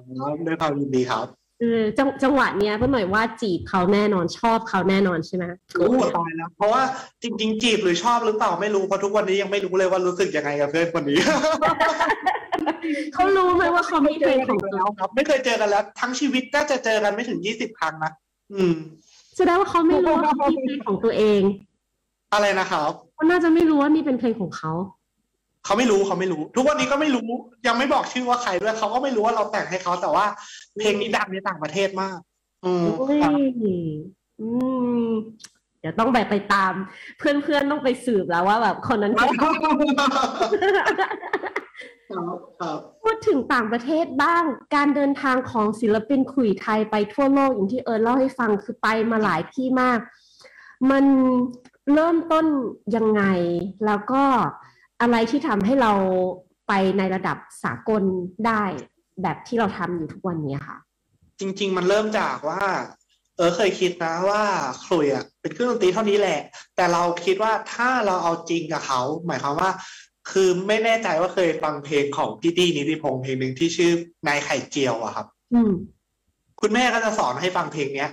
[0.47, 1.27] ด้วยความยินดีครับ
[1.59, 5.43] เออจังจังหวะเนี้ยป้าหน่อยว่าจีบเขาแน่นอนชอบเขาแน่นอนใช่ไหม
[5.77, 6.81] โอ้ตายแล้วเพราะว่า
[7.23, 11.19] จริง ๆ จีบหรือชอบหรือเปล่าไม่รู้เพราะทุกวันนี้ยังไม่รู้เลยว่ารู้สึกยังไงกับเพื่อนคนนี้
[13.13, 18.11] เขารู้ไหมว่าเขามีเพลงของกัเขาแล้วครับ ไม่เคยเจอกันแล้ว ทั้งชีวิตน่าจะเจอกันไม่ถึงยี่สิบครั้งนะ
[18.53, 18.75] อืม
[19.37, 21.41] แสดงว่าเขาไม่รู้ว่าเขามีเพลงของตัวเอง
[22.33, 24.71] อะไรนะครับเขาน่าจะไม่รู้ว่านี่เป็นเพลงของเขา
[25.65, 27.29] เขาไม่รู้เขาไม่รู้ ทุกวันนี้ก็ไม่รู้
[27.67, 30.25] ยังไม่บอกชื่อว่าใครด้วยเขาก็ไม่รู้ว่าเราแต่งให้เขาแต่ว่า
[30.79, 32.17] เพลงนี้ดังในต่างประเทศมาก
[32.65, 33.31] อืมโอ้ยครับ
[34.41, 34.47] อื
[35.05, 35.07] ม
[35.79, 36.73] เดี๋ยวต้องไปไปตาม
[37.19, 39.47] เพื่อนๆต้องไปสืบแล้วว่าแบบคนนั้นคือใคร
[42.11, 44.43] ครับครับพูดถึงต่างประเทศบ้าง
[44.75, 49.99] การเดินทางของศิลปินขุยไทยไปทั่วโลกอย่างที่เอิร์ธเล่าให้ฟังคือไปมาหลายที่มาก
[50.89, 51.05] มัน
[51.93, 52.45] เริ่มต้น
[52.95, 53.23] ยังไง
[53.85, 54.23] แล้วก็
[55.01, 55.93] อะไรที่ทำให้เรา
[56.67, 58.03] ไปในระดับสากล
[58.47, 58.63] ได้
[59.21, 60.77] แบบที่เราทำอยู่ทุกวันนี้ค่ะ
[61.39, 62.63] จริง ๆ มันเริ่มจากว่า
[63.37, 64.43] เออเคยคิดนะว่า
[64.85, 66.39] ขลุ่ยอะเป็นเครื่องดนตรีเท่านี้แหละ
[66.75, 69.69] แต่เราคิดว่าถ้าเราเอาจริงกับเขา หมายความว่า
[70.31, 73.91] คือไม่แน่ใจว่าเคยฟังเพลงของพี่ตี้นิติพงษ์เพลงหนึ่งที่ชื่อ
[74.27, 75.71] นายไข่เจียวอะครับ อืม
[76.61, 78.09] คุณแม่ก็จะสอนให้ฟังเพลงเนี้ย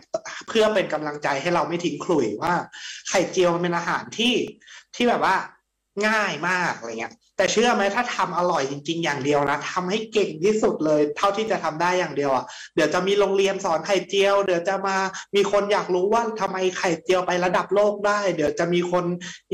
[0.49, 2.55] เพื่อเป็นกำลังใจให้เราไม่ทิ้งขลุ่ยว่า
[3.09, 4.35] ไข่เจียวมันเป็นอาหารที่
[4.95, 5.37] ที่แบบว่า
[6.07, 14.97] ง่ายมากอะไรเงี้ย แต่เชื่อไหมถ้าทำอร่อยจริง ๆ อย่างเดียวนะทำให้เก่งที่สุดเลย เท่าที่จะทำได้อย่างเดียวอะเดี๋ยวจะมีโรงเรียนสอนไข่เจียว เดี๋ยวจะมา
[15.37, 19.05] มีคนอยากรู้ว่าทำไมไข่เจียวไประดับโลกได้ เดี๋ยวจะมีคน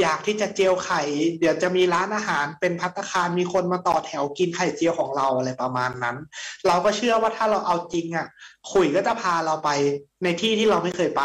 [0.00, 1.02] อยากที่จะเจียวไข่
[1.40, 6.16] เดี๋ยวจะมีร้านอาหารเป็นพัตคารมีคนมาต่อแถวกินไข่เจียวของเราอะไรประมาณนั้น
[6.66, 8.26] เราก็เชื่อว่าถ้าเราเอาจริงอะ
[8.72, 9.70] ขุยก็จะพาเราไป
[10.24, 11.22] ในที่ที่เราไม่เคยไป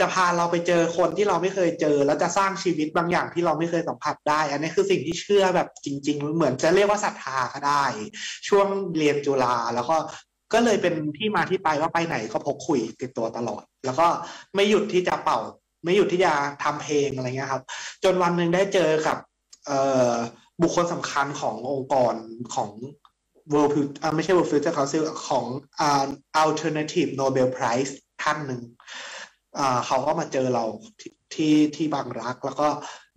[0.00, 7.84] จะพาเราไปเจอคนที่เราไม่เคยเจอ แล้วจะสร้างชีวิตบางอย่างที่เราไม่เคยสัมผัสได้ อันนี้คือสิ่งที่เชื่อแบบจริง ๆ เหมือนจะเรียกว่าศรัทธาก็ได้
[8.48, 8.66] ช่วง
[8.96, 9.96] เรียนจุฬาแล้วก็
[10.52, 14.06] ก็เลยเป็นที่มาที่ไปว่าไปไหนก็พกขุยติดตัวตลอด แล้วก็
[14.54, 15.38] ไม่หยุดที่จะเป่า
[15.84, 16.32] ไม่หยุดที่จะ
[16.64, 17.62] ทำเพลงอะไรเงี้ยครับ
[18.04, 19.16] จนวันหนึ่งได้เจอกับ
[19.66, 19.70] เอ
[20.10, 20.12] อ
[20.62, 22.14] บุคคลสำคัญขององค์กร
[22.54, 22.70] ของ
[23.52, 23.72] World
[24.16, 25.46] ไม่ใช่ World Future Council ของ
[25.80, 26.06] อ่า
[26.44, 27.92] Alternative Nobel Prize
[28.22, 28.62] ท่านหนึ่ง
[29.86, 30.64] เขาก็มาเจอเรา
[31.34, 32.68] ที่ที่บางรักแล้วก็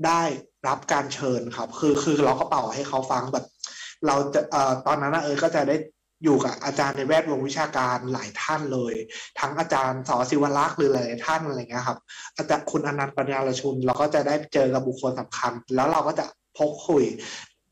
[0.05, 0.23] ได้
[0.67, 3.45] รับการเชิญครับ คือคือเราก็เป่าให้เขาฟังแบบ
[4.07, 4.41] เราจะ
[4.87, 5.75] ตอนนั้นนะเออก็จะได้
[6.23, 8.95] อยู่กับอาจารย์ในแวดวงวิชาการหลายท่านเลย
[9.39, 11.99] ทั้งอาจารย์สอศิวรักษ์หรือหลายท่านอะไรเงี้ยครับ
[12.37, 16.25] อาจารย์คุณอนันต์ปัญญารชุน เราก็จะได้เจอกับบุคคลสำคัญ แล้วเราก็จะ
[16.57, 17.03] พกคุย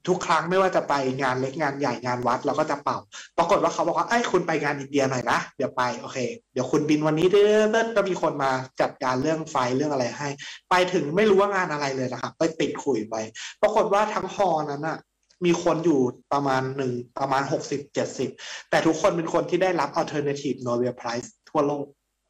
[0.07, 2.97] ทุกครั้งไม่ว่าจะไปงานเล็กงานใหญ่งานวัด เราก็จะเป่า
[3.37, 6.17] ปรากฏว่าเขาบอกว่าไอ้คุณไปงานอินเดียหน่อยนะเดี๋ยวไปโอเค
[6.53, 7.47] เดี๋ยวคุณบินวันนี้เด้
[7.83, 10.29] อก็มีคนมาจัดการเรื่องไฟเรื่องอะไรให้
[10.69, 13.15] ไปถึงไม่รู้ว่างานอะไรเลยนะครับไปติดคุยไป
[13.61, 14.97] ปรากฏว่าทั้งฮอนั้นอะ
[15.45, 15.99] มีคนอยู่
[16.33, 18.29] ประมาณหนึ่งประมาณหกสิบเจ็ดสิบ
[18.69, 21.85] แต่ทุกคนเป็นคนที่ได้รับ alternative Nobel Prize ทั่วโลก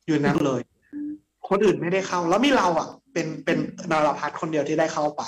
[0.05, 0.61] อยู่นั้นเลย
[1.49, 3.57] คนอื่นไม่ได้เข้า แล้วมีเราอะ เป็นเป็น
[3.91, 5.23] นารพัฒน์คนเดียวที่ได้เข้าไป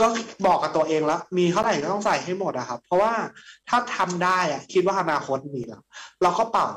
[0.00, 0.06] ก็
[0.46, 3.12] บอกกับตัวเองแล้ว มีเท่าไหร่ก็ต้องใส่ให้หมดอะครับเพราะว่า
[3.68, 5.82] ถ้าทำได้อะคิดว่าอนาคตมีแล้ว
[6.22, 6.68] เราก็เป่า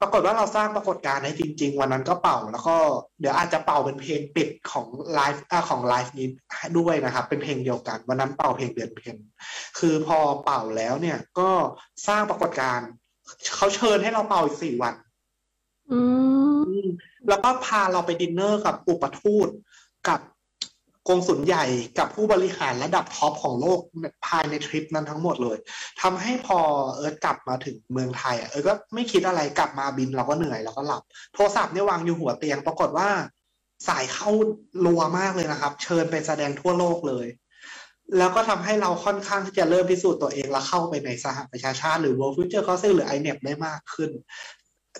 [0.00, 2.76] ปรากฏว่าเราสร้างปรากฏการณ์ให้จริง ๆ วันนั้นก็เป่าแล้วก็
[3.20, 6.28] เดี๋ยวอาจจะเป่าเป็นเพลงปิดของไลฟ์ของไลฟ์นี้
[6.78, 9.16] ด้วยนะครับ เป็นเพลงเดียวกัน วันนั้นเป่าเพลงเดือนเพ็ญ
[9.78, 11.50] คือพอเป่าแล้วเนี่ยก็
[12.06, 12.88] สร้างปรากฏการณ์
[13.56, 14.94] เขาเชิญให้เราเป่าอีกสี่วัน
[15.92, 16.00] อื
[16.80, 16.82] ม
[17.28, 19.48] แล้วก็พาเราไปดินเนอร์กับอุปทูต
[20.08, 20.20] กับ
[21.08, 21.64] กงสุลใหญ่
[21.98, 23.78] กับผู้บริหารระดับ top ของโลก
[24.26, 25.56] ภายในทริปนั้นทั้งหมดเลย
[26.02, 26.58] ทำให้พอ
[26.96, 31.02] เอิร์ธกลับมาถึงเมืองไทยอะเอิร์ธก็ไม่คิดอะไรกลับมาบินเราก็เหนื่อยเราก็หลับ
[31.34, 33.08] โทรศัพท์เนี่ยวางอยู่หัวเตียง ปรากฏว่า
[33.88, 34.30] สายเข้า
[34.86, 37.26] รัวมากเลยนะครับ เชิญไปแสดงทั่วโลกเลย
[38.18, 44.10] แล้วก็ทำให้เราค่อนข้างที่จะเริ่มพิสูจน์ตัวเองแล้วเข้าไปในสหประชาชาติหรือ World Future Council หรือ INEP ได้มากขึ้น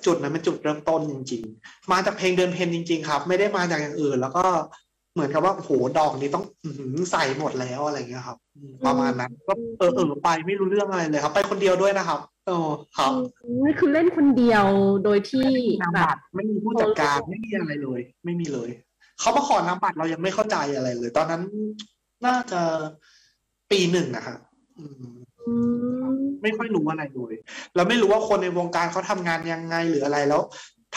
[0.07, 4.47] จุดนั้นเป็นจุดเริ่มต้นจริง ๆ มาจากเพลงเดินเพนจริง ๆ ครับ ไม่ได้มาจากอย่างอื่น แล้วก็
[5.15, 12.57] เหมือนกับว่าโอ้โหดอกนี้ต้องอื้อหือใส่หมดแล้วอะไรเงี้ยครับอืมประมาณนั้น ก็เออเออไปไม่รู้เรื่องอะไรเลยครับ ไปคนเดียวด้วยนะครับโอ้
[12.97, 13.13] ครับ
[13.65, 14.67] นี่คือเล่นคนเดียว
[15.05, 18.71] โดยที่ไม่มีนามแบบับตรไม่มีผู้จัดการไม่มีอะไรเลย ไม่มีเลย
[19.21, 21.43] เขามาขอนามบัตรเรายังไม่เข้าใจอะไรเลย ตอนนั้น
[22.27, 22.61] น่าจะ
[23.71, 24.39] ปีหนึ่งนะครับ
[24.79, 24.95] อืม
[25.47, 25.53] อื
[26.11, 27.35] มไม่ค่อยรู้อะไรเลย
[27.75, 30.43] แล้วไม่รู้ว่าคนในวงการเขาทำงานยังไงหรืออะไรแล้ว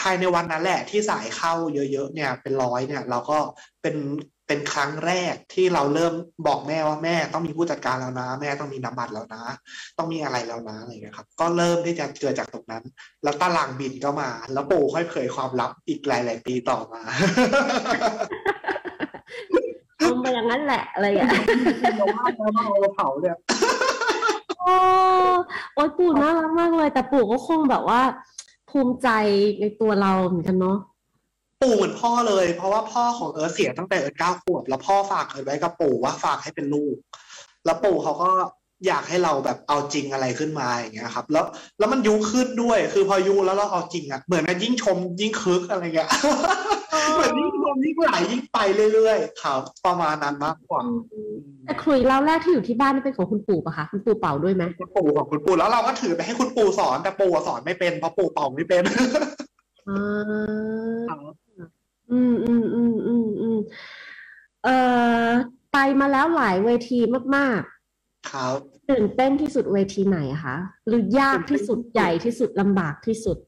[0.00, 3.38] ภายในวันนั้นแหละที่สายเข้าเยอะๆเนี่ย เป็นร้อยเนี่ย เราก็
[3.84, 3.98] เป็น
[4.48, 6.14] เป็นครั้งแรกที่เราเริ่ม
[6.46, 9.44] บอกแม่ว่าแม่ต้องมีผู้จัดการแล้วนะ แม่ต้องมีนามบัตรแล้วนะ
[9.98, 12.84] ต้องมีอะไรแล้วนะอะไรอย่างเงี้ยครับ ก็เริ่มที่จะเกิดจากตรงนั้น
[13.22, 17.02] แล้วตารางบินก็มา แล้วปู่ค่อยเผยความลับอีกหลาย ๆ ปีต่อมา
[20.04, 21.44] ลงไปอย่างนั้นแหละอะไรอย่างเงี้ย
[21.98, 22.48] เรามากนะ
[22.80, 23.36] เราเผาเนี่ย
[24.60, 24.74] โอ้
[25.74, 28.00] โอ๊ยปู่น่ารักมากเลย แต่ปู่ก็คงแบบว่า
[28.70, 29.08] ภูมิใจ
[29.60, 30.78] ในตัวเราเหมือนกันเนาะ
[31.64, 36.96] ปู่เหมือนพ่อเลย เพราะว่าพ่อของเอิร์ธเสียตั้งแต่เอิร์ธเก้าขวบแล้วพ่อฝากเอิร์ธไว้กับปู่ว่าฝากให้เป็นลูก
[37.64, 38.30] แล้วปู่เขาก็
[38.86, 41.44] อยากให้เราแบบเอาจริงอะไรขึ้นมาอย่างเงี้ยครับ แล้ว
[41.78, 46.10] แล้วมันยุขึ้นด้วย คือพอยุแล้วเราเอาจริงอะเหมือนกันยิ่งชมยิ่งคึกอะไรเงี้ย
[47.14, 48.58] เหมือนยิ่งชมยิ่งไหลยิ่งไป
[48.94, 50.80] เรื่อยๆครับประมาณนั้นมากกว่า
[51.64, 58.82] แต่ขลุยเล่าแรกที่อยู่ที่บ้านนี่เป็นของคุณปู่ปะคะคุณปู่เป่าด้วยไหมคุณปู่ของคุณปู่แล้วเราก็ถือไปให้คุณปู่สอนแต่ปู่สอนไม่เป็นเพราะปู่เป่าไม่เป็น
[62.14, 63.58] อ่าอืมอืมอืมอืมอืม
[64.64, 64.76] เอ่
[65.26, 65.28] อ
[65.72, 66.98] ไปมาแล้วหลายเวที
[67.36, 67.60] มาก
[68.30, 70.56] ครับๆตื่นเต้นที่สุดเวทีไหนอะคะ
[70.86, 73.38] หรือยากที่สุดใหญ่ที่สุดลำบากที่สุด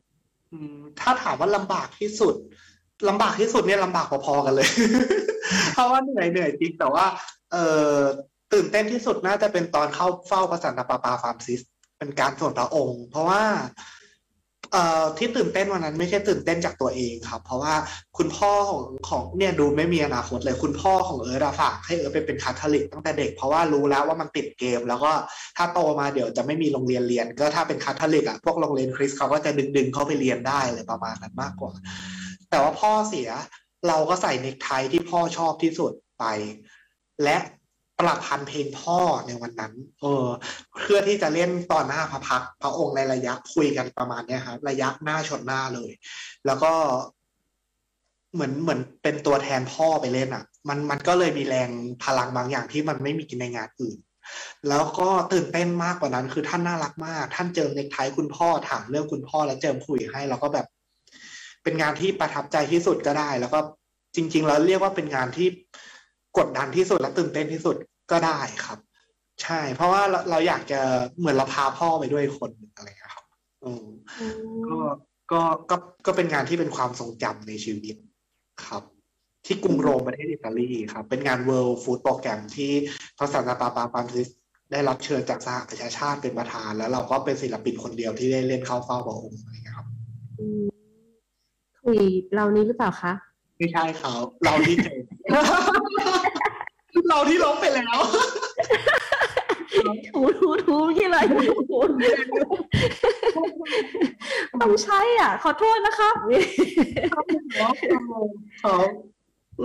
[0.52, 2.34] อืมถ้าถามว่าลำบากที่สุด
[3.08, 4.68] ลำบากที่สุดเนี่ยลำบากพอๆกันเลย
[5.72, 7.06] เพราะว่าเหนื่อยเหนื่อยจริงแต่ว่า
[7.52, 7.56] เอ
[7.90, 7.94] อ
[8.52, 11.60] ตื่นเต้นที่สุดน่าจะเป็นตอนเข้าเฝ้าพระสันตะปาปาฟรานซิส
[11.98, 13.95] เป็นการส่วนพระองค์ เพราะว่าเอ่อ
[15.18, 17.74] ที่ตื่นเต้นวันนั้นไม่ใช่ตื่นเต้นจากตัวเองครับ เพราะว่า
[18.18, 25.12] คุณพ่อของของเนี่ยดูไม่มีอนาคตเลยคุณพ่อของเอิร์ธอะฝากให้เอิร์ธไปเป็นคาทอลิกตั้งแต่เด็กเพราะว่ารู้แล้วว่ามันติดเกม แล้วก็
[25.56, 31.72] ถ้าโตมาเดี๋ยวจะไม่มีโรงเรียนเรียน ก็ถ้าเป็นคาทอลิกอะพวกโรงเรียนคริสต์เขาก็จะดึงดึงเขาไปเรียนได้เลยประมาณนั้นมากกว่า
[32.50, 33.28] แต่ว่าพ่อเสีย
[33.88, 36.24] เราก็ใส่เนคไทที่พ่อชอบที่สุดไป
[37.24, 37.36] และ
[37.98, 40.26] ประพันธ์เพลงพ่อในวันนั้น เออ
[40.76, 45.90] เพื่อที่จะเล่นต่อหน้าพระพักพระองค์ในระยะคุยกันประมาณเนี้ยครับระยะหน้าชนหน้าเลย
[46.46, 46.72] แล้วก็
[48.34, 51.70] เหมือนเหมือนเป็นตัวแทนพ่อไปเล่นอะ มันมันก็เลยมีแรง
[52.04, 53.98] พลังบางอย่างที่มันไม่มีกินในงานอื่น
[54.68, 60.66] แล้วก็ตื่นเต้นมากกว่านั้นคือท่านน่ารักมาก ท่านเจิมเนคไทคุณพ่อถามเรื่องคุณพ่อแล้วเจิมคุยให้ แล้วก็แบบ
[61.62, 63.60] เป็นงานที่ประทับใจที่สุดก็ได้ แล้วก็
[64.14, 65.48] จริง ๆ แล้วเรียกว่าเป็นงานที่
[66.38, 67.76] กดดันที่สุดและตื่นเต้นที่สุด
[68.10, 68.78] ก็ได้ครับ
[69.42, 70.80] ใช่ เพราะว่าเราเราอยากจะ
[71.18, 73.24] เหมือนเราพาพ่อไปด้วยคนหนึ่งอะไรอย่างเงี้ยครับ
[73.64, 73.86] อืม
[74.68, 74.78] ก็
[75.32, 75.76] ก็ก็
[76.06, 77.96] ก็เป็นงานที่เป็นความทรงจำในชีวิต
[78.66, 78.82] ครับ
[79.46, 82.72] ที่กรุงโรมประเทศอิตาลีครับ เป็นงาน World Food Program ที่
[83.18, 84.28] พระสันตะปาปาปามซิส
[84.72, 89.86] ได้รับเชิญจากสหประชาชาติเป็นประธาน แล้วเราก็เป็นศิลปินคนเดียวที่ได้เล่นเข้าเฝ้าพระองค์อะไรอย่างเงี้ยครับ
[90.38, 90.64] อืม
[91.82, 92.00] คุย
[92.34, 93.12] เรานี้หรือเปล่าคะ
[93.58, 94.12] ไม่ใช่เขา
[94.44, 94.98] เราที่เจอ
[97.08, 97.98] เราที่ล้มไปแล้ว
[100.14, 101.78] ถูถูถูที่เลยถู
[104.62, 106.14] ต้องใช้อะ ขอโทษนะครับ
[108.60, 108.76] เขา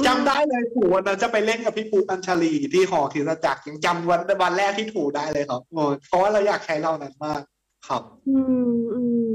[0.05, 7.41] จำได้เลยถูวันนั้นจะไปเล่นกับพี่ปูอัญชลีที่หอทีรจักรยังจำวันวันแรกที่ถูได้เลยครับโอ้เพราะว่าเราอยากใช้เรานั้นมาก
[7.87, 8.39] ครับอื
[8.69, 9.29] มอืม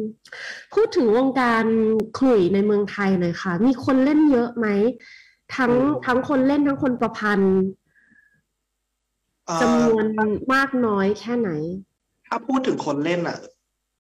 [0.75, 1.65] พูดถึงวงการ
[2.19, 4.67] ขลุ่ยในเมืองไทยหน่อยค่ะ มีคนเล่นเยอะไหม
[5.57, 7.86] ทั้งอืมทั้งคนเล่นทั้งคนประพันธ์เอ่อ
[9.63, 10.07] จำนวน
[10.55, 11.51] มากน้อยแค่ไหน
[12.27, 13.39] ถ้าพูดถึงคนเล่นอะ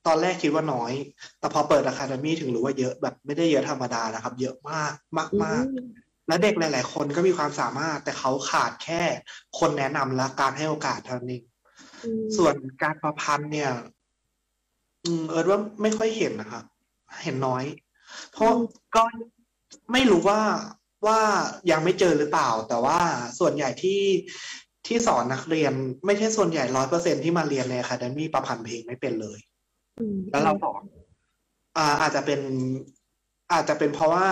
[0.06, 0.92] ตอนแรกคิดว่าน้อย
[1.38, 5.86] แต่พอเปิดอะคาเดมี่ถึงรู้ว่าเยอะแบบไม่ได้เยอะธรรมดานะครับ เยอะมากมากมากอืม
[6.28, 9.02] และเด็กหลาย ๆ คนก็มีความสามารถ แต่เขาขาดแค่
[9.58, 11.44] คนแนะนำและการให้โอกาสเท่านั้นเอง
[12.04, 13.70] อืมส่วนการประพันธ์เนี่ย
[15.04, 16.64] อืม เอิร์ดว่าไม่ค่อยเห็นนะครับ
[17.24, 17.64] เห็นน้อย
[18.32, 18.50] เพราะ
[18.96, 19.02] ก็
[19.92, 20.40] ไม่รู้ว่า
[21.06, 21.20] ว่า
[21.70, 22.98] ยังไม่เจอหรือเปล่า แต่ว่า
[23.38, 24.00] ส่วนใหญ่ที่
[24.86, 25.72] ที่สอนนักเรียน
[26.06, 29.38] ไม่ใช่ส่วนใหญ่ร้อยเปอร์เซ็นต์ที่มาเรียนใน academy ประพันธ์เพลงไม่เป็นเลย
[29.98, 30.82] อืมแล้วเราสอน
[31.76, 32.40] อ่าอาจจะเป็น
[33.52, 34.26] อาจจะเป็นเพราะว่า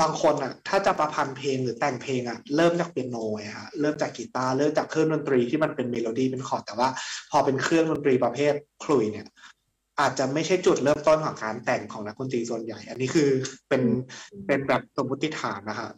[0.00, 6.88] บางคนอะ ถ้าจะประพันธ์เพลงหรือแต่งเพลงอะเริ่มจากเปียโนไงฮะเริ่มจากกีตาร์เริ่มจากเครื่องดนตรีที่มันเป็นเมโลดี้เป็นคอร์ดแต่ว่า
[7.30, 8.54] พอเป็นเครื่องดนตรีประเภท
[8.84, 9.26] ขลุ่ยเนี่ย
[10.00, 13.28] อาจจะไม่ใช่จุดเริ่มต้นของการแต่งของนักดนตรีส่วนใหญ่ อันนี้คือ
[13.68, 13.82] เป็น
[14.46, 15.90] เป็นแบบสมมติฐานนะฮะ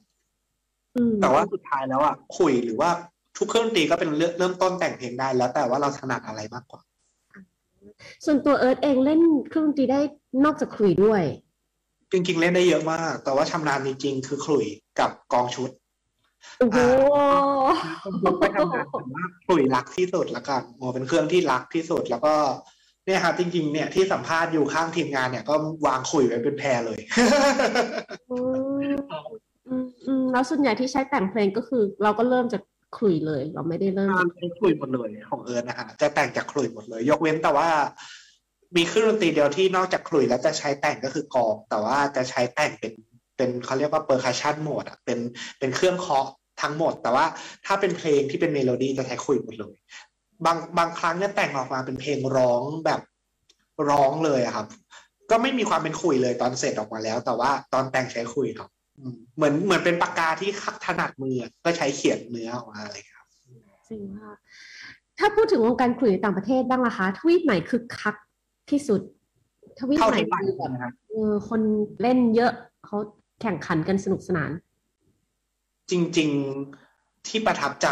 [0.97, 2.91] อืมแต่ว่าสุดท้ายแล้วอะขลุ่ยหรือว่า
[3.39, 6.81] ทุกเครื่องดนตรีก็เป็นเริ่มเริ่มต้นแต่งเพลงได้ แล้วแต่ว่าเราถนัดอะไรมากกว่า
[8.25, 10.01] ส่วนตัวเอิร์ธเองเล่นเครื่องดนตรีได้
[10.45, 11.23] นอกจากขลุ่ยด้วย
[12.13, 14.67] จริงๆเล่นได้เยอะมาก แต่ว่าชำนาญจริงๆคือขลุ่ย
[15.01, 15.71] กับกองชุด
[16.59, 16.79] โอ้โห
[18.23, 22.35] ผมไปทำงานผมว่าขลุ่ยรักที่สุดละกันโอ้เป็นเครื่องที่รักที่สุดแล้วก็
[23.07, 25.55] เนี่ยครับจริงๆเนี่ยที่สัมภาษณ์อยู่ข้างทีมงานเนี่ยก็
[25.87, 27.01] วางขลุ่ยไว้เป็นแผงเลย
[28.31, 28.39] อื
[28.91, 28.95] ม
[29.69, 32.63] อืมอืมแล้วส่วนใหญ่ที่ใช้แต่งเพลงก็คือ เราก็เริ่มจาก
[32.97, 37.69] ขลุ่ยเลย เราไม่ได้เริ่มเป็นขลุ่ยหมดเลยของเอิร์ธนะฮะจะแต่งจากขลุ่ยหมดเลย ยกเว้นแต่ว่า
[38.77, 42.93] มีเครื่องดนตรีเดียวที่นอกจากขลุ่ยแล้วจะใช้แต่งก็คือกลอง แต่ว่าจะใช้แต่งเป็น
[43.37, 45.19] เป็นเขาเรียกว่า percussion mode อะเป็น
[45.59, 46.29] เป็นเครื่องเคาะ
[46.63, 47.27] ทั้งหมด แต่ว่า
[47.67, 49.75] ถ้าเป็นเพลงที่เป็นเมโลดี้จะใช้ขลุ่ยหมดเลย
[50.45, 53.01] บางบางครั้งเนี่ยแต่งออกมาเป็นเพลงร้องแบบ
[53.91, 54.67] ร้องเลยอะครับ
[55.31, 58.71] ก็ไม่มีความเป็นขลุ่ยเลยตอนเสร็จออกมาแล้ว แต่ว่าตอนแต่งใช้ขลุ่ยครับ
[59.37, 60.51] เหมือนเหมือนเป็นปากกาที่
[60.87, 63.27] ถนัดมือก็ใช้เขียนเนื้อออกมาอะไรครับ
[63.89, 64.33] จริงค่ะ
[65.19, 68.15] ถ้าพูดถึงวงการขลุ่ยในต่างประเทศบ้างล่ะคะ ทวีปไหนคึกคัก
[68.71, 69.01] ที่สุด
[69.79, 71.61] ทวีปเท่าไหนที่ไปคือแบบนะครับเออคน
[72.03, 72.53] เล่นเยอะ
[72.87, 72.97] เขา
[73.41, 74.51] แข่งขันกันสนุกสนาน
[75.91, 76.31] จริง
[76.79, 77.89] ๆที่ประทับใจ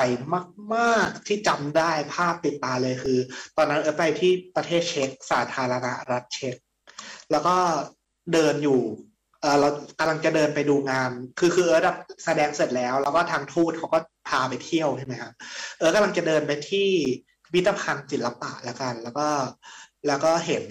[0.74, 3.18] มาก ๆที่จำได้ภาพติดตาเลยคือ
[3.56, 6.56] ตอนนั้นเออไปที่ประเทศเช็กสาธารณรัฐเช็ก
[7.30, 7.56] แล้วก็
[8.32, 8.80] เดินอยู่
[9.42, 9.68] เออเรา
[9.98, 11.92] กำลังจะเดินไปดูงาน คือคือเอิร์ธอ
[12.24, 15.32] แสดงเสร็จแล้ว แล้วก็ทางทูตเขาก็พาไปเที่ยวใช่ไหมครับ
[15.78, 16.88] เอิร์ธกำลังจะเดินไปที่
[17.44, 19.28] พิพิธภัณฑ์ศิลปะแล้วกัน แล้วก็
[20.06, 20.64] แล้วก็เห็น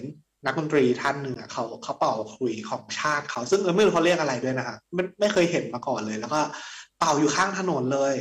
[0.46, 6.40] นักดนตรีท่านหนึ่งอะเขาเขาเป่าขลุยของชาติเขาซึ่งเออไม่รู้เขาเรียกอะไรด้วยนะครับไม่ไม่เคยเห็นมาก่อนเลย แล้วก็
[6.98, 8.14] เป่าอยู่ข้างถนนเลย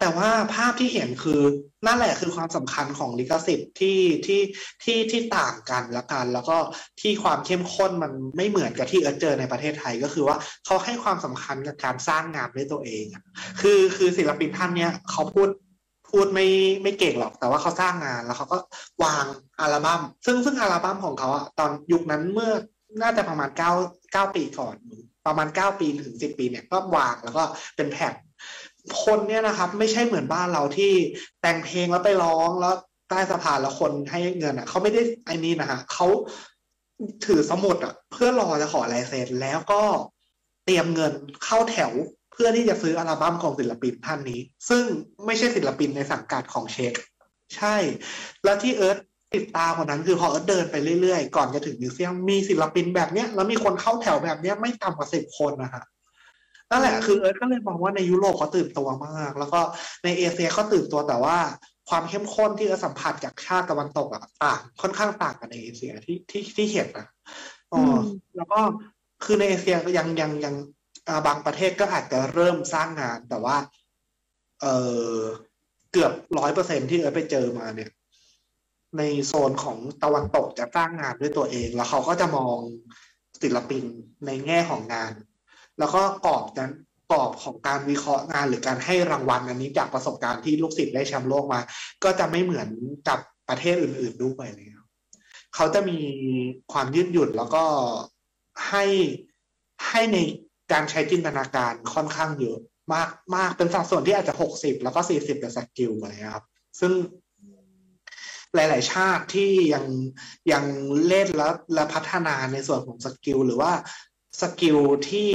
[0.00, 1.40] แต่ว่าภาพที่เห็นคือ
[1.86, 4.40] นั่นแหละคือความสำคัญของลิขสิทธิ์ที่ที่
[4.84, 6.56] ที่ที่ต่างกันละกัน แล้วก็
[7.00, 10.36] ที่ความเข้มข้นมันไม่เหมือนกับที่เอิร์ธเจอในประเทศไทยก็คือว่า
[10.66, 13.04] เขาให้ความสำคัญกับการสร้างงานด้วยตัวเอง
[13.60, 15.48] คือคือศิลปินท่านเนี้ยเขาพูด
[16.10, 16.46] พูดไม่
[16.82, 18.58] ไม่เก่งหรอก แต่ว่าเขาสร้างงานแล้วเขาก็
[19.04, 19.24] วาง
[19.60, 22.52] อัลบั้มซึ่งซึ่งอัลบั้มของเขาอะตอนยุคนั้นเมื่อ
[23.02, 23.72] น่าจะประมาณเก้า
[24.12, 24.76] เก้าปีก่อน
[25.26, 27.42] ประมาณเก้าปีถึงสิบปีเนี่ยก็วางแล้วก็
[27.76, 28.14] เป็นแผ่น
[29.04, 30.92] คนเนี่ยนะครับ ไม่ใช่เหมือนบ้านเราที่
[31.42, 32.74] แต่งเพลงแล้วไปร้องแล้ว
[33.08, 36.06] ใต้สะพานแล้วคนให้เงินอะเขาไม่ได้ไอ้นี่นะฮะเขา
[37.26, 39.82] ถือสมุดอะ เพื่อรอจะขอลายเซ็นแล้วก็
[40.64, 41.12] เตรียมเงิน
[41.44, 41.92] เข้าแถว
[42.32, 44.84] เพื่อที่จะซื้ออัลบั้มของศิลปินท่านนี้ ซึ่ง
[45.26, 46.92] ไม่ใช่ศิลปินในสังกัดของเช็ค
[47.56, 47.76] ใช่
[48.44, 48.98] แล้วที่เอิร์ธ
[49.34, 55.82] ติดตามคนนั้นคือพอเอิร์ธเดินไปเรื่อยๆ ก่อนจะถึง museum มีศิลปินแบบเนี้ยแล้วมีคนเข้าแถวแบบเนี้ยไม่ต่ำกว่าสิบคนนะฮะ
[56.70, 59.60] นั่นแหละคือเอิร์ธก็เลยมองว่าในยุโรปเขาตื่นตัวมาก แล้วก็
[60.04, 61.38] ในเอเชียเขาตื่นตัวแต่ว่า
[61.88, 67.06] ความเข้มข้นที่เอิร์ธสัมผัสจากชาติตะวันตกอะต่างค่อนข้างต่างกันในเอเชียที่ที่ที่เห็นนะ
[67.72, 68.00] อ๋ออม
[68.36, 68.60] แล้วก็
[69.24, 70.54] คือในเอเชียก็ยังยังยัง
[71.08, 73.56] อ่าบางประเทศก็อาจจะเริ่มสร้างงาน แต่ว่า
[74.60, 74.66] เอ
[75.12, 75.14] อ
[75.92, 77.90] เกือบร้อยเปอร์เซ็นที่เอิร์ธไปเจอมาเนี่ย
[78.98, 82.56] ในโซนของตะวันตกจะสร้างงานด้วยตัวเอง แล้วเขาก็จะมอง
[83.42, 83.84] ศิลปิน
[84.26, 85.12] ในแง่ของงาน
[85.80, 86.72] แล้วก็กรอบนั้น
[87.12, 91.60] กรอบของการวิเคราะห์งานหรือการให้รางวัลอันนี้จากประสบการณ์ที่ลูกศิษย์ได้แชมป์โลกมา
[92.04, 92.68] ก็จะไม่เหมือน
[93.08, 93.18] กับ
[93.48, 94.88] ประเทศอื่น ๆด้วยเลยครับ
[95.54, 95.98] เขาจะมี
[96.72, 97.64] ความยืดหยุ่นแล้วก็
[98.68, 98.84] ให้
[99.88, 100.18] ให้ใน
[100.72, 102.58] การใช้จินตนาการค่อนข้างเยอะ
[102.92, 106.46] มากมากเป็นสัดส่วนที่อาจจะหกสิบแล้วก็สี่สิบเป็น skill อะไรครับ
[106.80, 106.92] ซึ่ง
[108.54, 109.84] หลาย ๆ ชาติที่ยัง
[110.52, 110.64] ยัง
[111.06, 113.72] เล่นแล้วและพัฒนาในส่วนของ skill หรือว่า
[114.42, 114.78] skill
[115.08, 115.30] ที่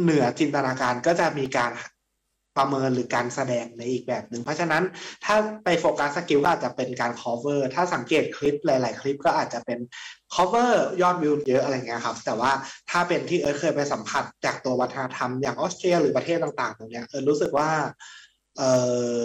[0.00, 1.72] เหนือจินตนาการก็จะมีการ
[2.58, 4.82] ประเมินหรือการแสดงในอีกแบบหนึ่ง เพราะฉะนั้น
[5.24, 9.78] ถ้าไปโฟกัส skill ก็อาจจะเป็นการ cover ถ้าสังเกตคลิปหลาย ๆ คลิปก็อาจจะเป็น
[10.34, 10.72] cover
[11.02, 12.52] ยอดวิวเยอะอะไรเงี้ยครับ แต่ว่า
[12.90, 17.70] ถ้าเป็นที่เอิร์ธเคยไปสัมผัสจากตัววัฒนธรรมอย่างออสเตรียหรือประเทศต่างๆตรงเนี้ยเอิร์ธรู้สึกว่า
[18.56, 18.70] เอ่
[19.20, 19.22] อ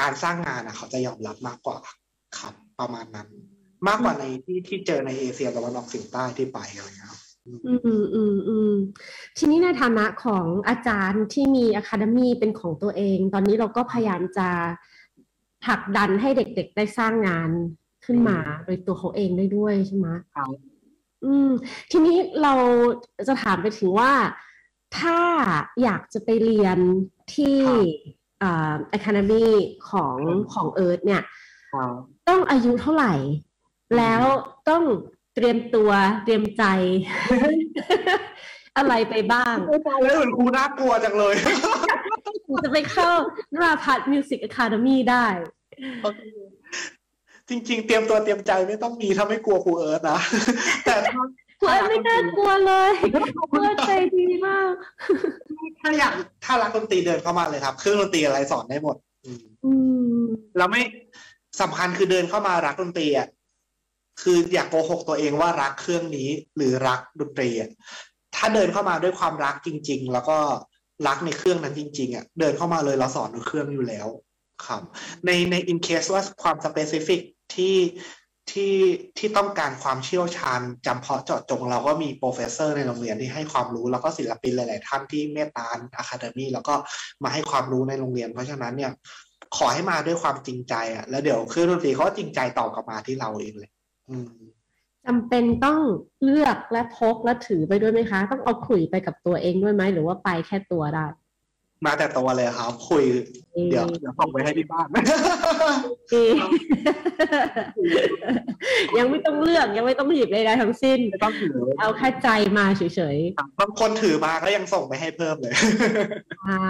[0.00, 1.78] การสร้างงานอะเขาจะยอมรับมากกว่า
[2.38, 3.28] ครับ ประมาณนั้น
[3.88, 8.72] มากกว่าในที่ที่เจอในเอเชียตะวันออกเฉียงใต้ที่ไปอะไรเงี้ยครับ อืมอืมอืมอืม
[9.38, 14.48] ทีนี้ในฐานะของอาจารย์ที่มีอะคาเดมีเป็นของตัวเอง ตอนนี้เราก็พยายามจะ
[15.64, 17.50] ผลักดันให้เด็กๆได้สร้างงาน
[18.04, 20.48] ขึ้นมาโดยตัวเขาเองได้ด้วยใช่ไหมครับ
[21.24, 21.50] อืม
[21.90, 22.54] ทีนี้เรา
[23.28, 24.12] จะถามไปถึงว่า
[24.98, 25.18] ถ้า
[25.82, 26.78] อยากจะไปเรียน
[27.34, 27.58] ที่
[28.42, 29.46] อ่า Academy
[29.90, 30.16] ของ
[30.52, 31.22] ของเอิร์ธเนี่ย
[31.72, 31.92] ครับ
[32.28, 33.14] ต้องอายุเท่าไหร่
[33.96, 34.22] แล้ว
[34.68, 34.82] ต้อง
[35.34, 35.90] เตรียมตัว
[36.24, 36.64] เตรียมใจ
[38.76, 41.34] อะไรไปบ้างไม่ไปแล้วเหมือนครูน่ากลัวจังเลย
[42.46, 43.10] ถึงจะไปเข้า
[43.54, 45.26] นราพัฒ Music Academy ได้
[47.48, 50.18] จริง ๆ เตรียมตัวเตรียมใจไม่ต้องมีถ้าไม่กลัวครูเอิร์ธนะ
[50.84, 51.22] แต่ถ้า
[51.60, 52.92] คุณเอิร์ธไม่น่ากลัวเลย
[53.50, 54.72] คุณเอิร์ธใจดีมาก
[55.80, 56.12] ถ้าอยาก
[56.44, 59.72] ถ้ารักดนตรีเดินเข้ามาเลยครับ เครื่องดนตรีอะไรสอนได้หมด อืมอื
[60.20, 60.24] ม
[60.56, 60.82] แล้วไม่
[61.60, 63.28] สำคัญคือเดินเข้ามารักดนตรีอะ
[64.20, 67.70] คืออย่าโกหกตัวเองว่ารักเครื่องนี้หรือรักดนตรีอะ
[68.36, 70.38] ถ้าเดินเข้ามาด้วยความรักจริง ๆ แล้วก็
[71.06, 74.08] รักในเครื่องนั้นจริง ๆอะเดินเข้ามาเลยเราสอนเครื่องอยู่แล้ว
[74.66, 74.82] ครับ
[75.26, 77.20] ในใน in case ว่าความ specific
[77.54, 77.76] ที่
[78.50, 78.74] ที่
[79.18, 85.66] ที่ต้องการความเชี่ยวชาญจำเพาะเจาะจง เราก็มี professor ในโรงเรียนที่ให้ความรู้ แล้วก็ศิลปินหลาย ๆ ท่านที่เมตตา
[85.96, 86.74] academy แล้วก็
[87.22, 88.90] มาให้ความรู้ในโรงเรียน เพราะฉะนั้นเนี่ย
[89.56, 93.70] ขอให้มาด้วยความจริงใจอะแล้วเดี๋ยวเครื่องดนตรีเขาจริงใจตอบกลับมาที่เราเองเลย
[95.06, 95.78] จำเป็นต้อง
[96.24, 101.06] เลือกและพกและถือไปด้วยไหมคะ ต้องเอาขลุ่ยไปกับตัวเองด้วยไหมหรือว่าไปแค่ตัวได้
[101.86, 103.04] มาแต่ตัวเลยครับคุย
[103.70, 104.86] เดี๋ยวเดี๋ยวส่งไปให้ที่บ้าน
[106.10, 106.16] เอ
[108.98, 112.82] ยังไม่ต้องเลือกยังไม่ต้องหยิบใดๆทั้งสิ้นไม่ต้องถือเอาแค่ใจมาเฉ
[113.14, 113.18] ย
[113.60, 116.60] บางคนถือมาก็ยังส่งไปให้เพิ่มเลยๆอ่า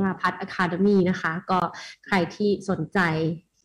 [0.00, 1.58] ราพัฒอะคาเดมีนะคะ ก็
[2.06, 3.00] ใครที่สนใจ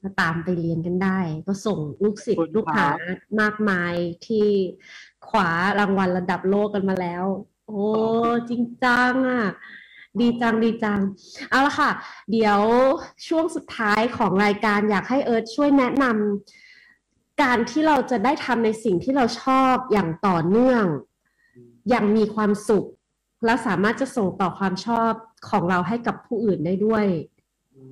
[0.03, 3.93] ก็ตามไปเรียนกันได้ ก็ส่งลูกศิษขอบคุย์ณลูกหาครับมากมาย
[4.25, 4.47] ที่
[5.27, 5.49] ขวา
[5.79, 7.25] รางวัลระดับโลกกันมาแล้ว
[7.67, 7.85] โอ้
[8.49, 9.45] จริงจังอะ
[10.19, 10.99] ดีจังดีจัง
[11.49, 11.91] เอาละค่ะ
[12.31, 12.59] เดี๋ยว
[13.27, 20.85] ช่วงสุดท้ายของรายการอยากให้เอิร์ธช่วยแนะนำการที่เราจะได้ทำในสิ่งที่เราชอบอย่างต่อเนื่อง
[21.89, 22.85] อย่างมีความสุข
[23.45, 25.11] และสามารถจะส่งต่อความชอบ
[25.49, 27.05] ของเราให้กับผู้อื่นได้ด้วย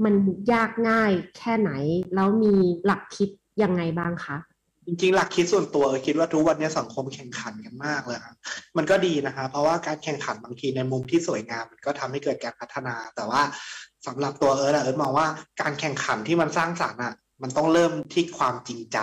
[0.03, 0.15] มัน
[0.53, 1.71] ยากง่ายแค่ไหน
[2.15, 2.53] แล้วมี
[2.85, 3.29] หลักคิด
[3.63, 4.37] ยังไงบ้างคะ
[4.85, 8.35] จริงๆ หลักคิดส่วนตัวเออคิดว่าทุกวันนี้สังคมแข่งขันกันมากเลยครับ
[8.77, 13.41] มันก็ดีนะคะ เพราะว่าการแข่งขันบางทีในมุมที่สวยงาม มันก็ทำให้เกิดการพัฒนา แต่ว่า
[14.07, 15.27] สำหรับตัวเอิร์ธอเอิร์ธมองว่า
[15.61, 18.97] การแข่งขันที่มันสร้างสรรค์อะ มันต้องเริ่มที่ความจริงใจ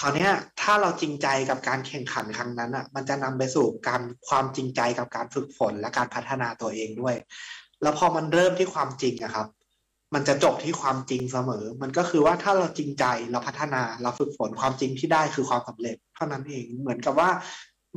[0.00, 0.28] คราวนี้
[0.60, 7.14] ถ้าเราจริงใจกับการแข่งขันครั้งนั้นอะ มันจะนำไปสู่การความจริงใจกับการฝึกฝนและการพัฒนาตัวเองด้วย
[7.82, 9.46] แล้วพอมันเริ่มที่ความจริงอะครับ
[10.14, 17.30] มันจะจบที่ความจริงเสมอ มันก็คือว่าถ้าเราจริงใจเราพัฒนาเราฝึกฝนความจริงที่ได้คือความสำเร็จเท่านั้นเองเหมือนกับว่า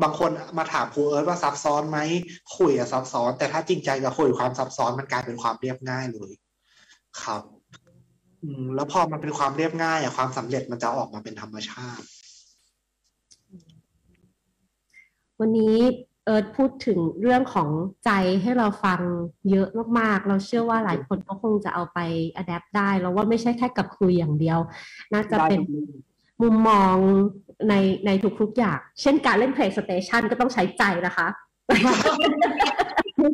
[0.04, 2.00] บางคนมาถามครูเอิร์ธว่าซับซ้อนไหม
[2.58, 6.32] คุยอะซับซ้อน แต่ถ้าจริงใจกับคุยความซับซ้อนมันกลายเป็นความเรียบง่ายเลย
[7.22, 7.44] ครับ
[8.44, 12.06] อืมแล้วพอมันเป็นความเรียบง่ายอะความสำเร็จมันจะออกมาเป็นธรรมชาติ
[15.40, 15.76] วันนี้
[16.30, 17.70] เอิร์ธพูดถึงเรื่องของ
[18.06, 18.12] ใจ
[18.42, 19.02] ให้เราฟัง
[19.52, 19.70] เยอะ
[20.00, 22.00] มากๆ เราเชื่อว่าหลายคนก็คงจะเอาไป
[22.36, 24.60] adapt ได้แล้วว่าไม่ใช่แค่กับขลุ่ยอย่างเดียว
[25.14, 25.60] น่าจะเป็น
[26.42, 26.96] มุมมอง
[27.70, 27.74] ใน
[28.06, 28.10] ใน
[28.42, 31.28] ทุกๆอย่าง เช่นการเล่น PlayStation ก็ต้องใช้ใจนะคะ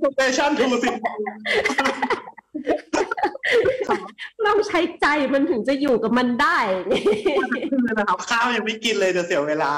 [0.03, 0.89] Station Two สิ
[4.47, 6.57] ต้องใช้ใจมันถึงจะอยู่กับมันได้
[7.87, 9.71] นะครับข้าวยังไม่กินเลยจะเสียเวลา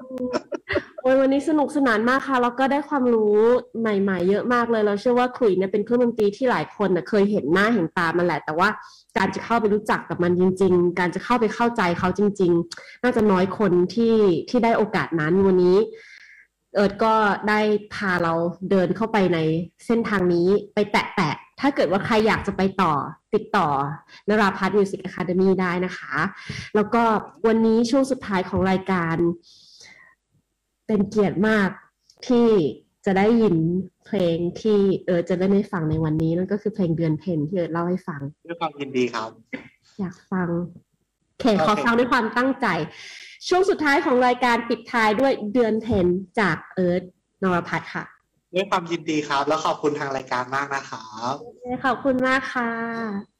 [0.00, 3.38] โอ้ย วันนี้สนุกสนานมากค่ะแล้วก็ได้ความรู้
[3.80, 8.68] ใหม่ๆ เยอะมากเลย เราเชื่อว่าขลุ่ยเนี่ยเป็นเครื่องดนตรีที่หลายคนนะเคยเห็นหน้าเห็นตามันแหละ แต่ว่า
[9.16, 14.16] การจะเข้าไปรู้จักกับมันจริง ๆ การจะเข้าไปเข้าใจเขาจริง ๆ น่าจะน้อยคนที่
[14.50, 15.78] ที่ได้โอกาสนั้นวันนี้
[16.74, 17.14] เอิร์ดก็
[17.48, 17.60] ได้
[17.94, 18.32] พาเรา
[18.70, 19.38] เดินเข้าไปใน
[19.86, 22.92] เส้นทางนี้ไปแตะๆถ้าเกิดว่าใครอยากจะไปต่อ
[23.34, 23.68] ติดต่อ
[24.28, 26.14] นราพัฒน์มิวสิกอะคาเดมีได้นะคะ
[26.74, 27.02] แล้วก็
[27.46, 29.16] วันนี้ช่วงสุดท้ายของรายการ
[30.86, 31.70] เป็นเกียรติมาก
[32.28, 32.48] ที่
[33.06, 33.56] จะได้ยิน
[34.06, 39.30] เพลงที่เออจะได้ไม่ฟังในวันนี้นั่นก็คือเพลงเดือนเพ็ญที่เออเล่าให้ฟังด้วยความยินดีครับ
[39.98, 40.48] อยากฟัง
[41.28, 42.66] โอเคโอเคขอฟังด้วยความตั้งใจ
[43.48, 46.06] ช่วงสุดท้ายของรายการปิดท้ายด้วยเดือนเพ็ญ
[46.40, 47.02] จากเอิร์ธ
[47.42, 48.04] นรพัฒน์ค่ะ
[48.54, 51.34] ด้วยความยินดีครับ แล้วขอบคุณทางรายการมากนะครับ
[51.84, 53.35] ขอบคุณมากค่ะ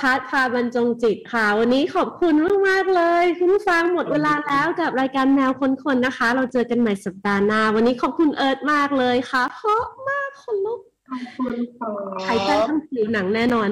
[0.00, 2.34] พัฒน์พาบรรจงจิตค่ะ วันนี้ขอบคุณ
[2.68, 5.50] มากๆเลย คุณผู้ฟังหมดเวลาแล้วกับรายการแมว
[5.84, 11.90] คนๆนะคะ เราเจอกันใหม่สัปดาห์หน้า วันนี้ขอบคุณเอิร์ธมากเลยค่ะ เพราะมากคนลุกขอบคุณค่ะ
[12.26, 13.68] หายใจทั้งผิวหนังแน่นอน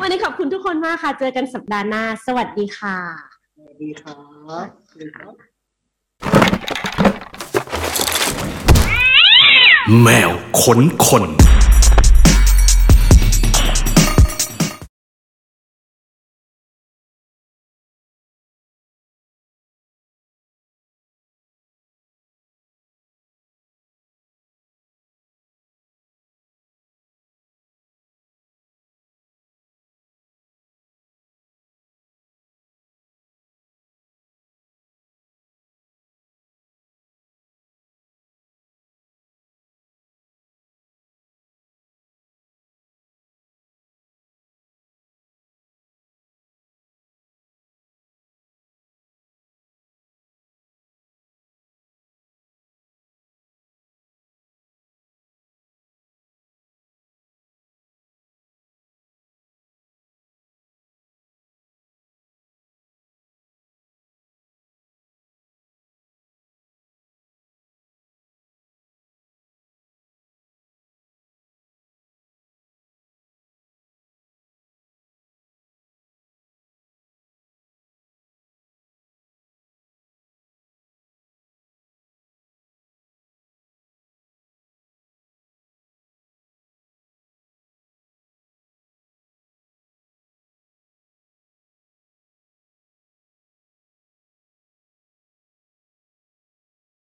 [0.00, 2.98] วันนี้ขอบคุณทุกคนมากค่ะ เจอกันสัปดาห์หน้า สวัสดีค่ะ
[3.56, 4.14] สวัสดีครั
[4.64, 5.34] บสวัสดีครับ
[10.02, 11.24] แมวขนคน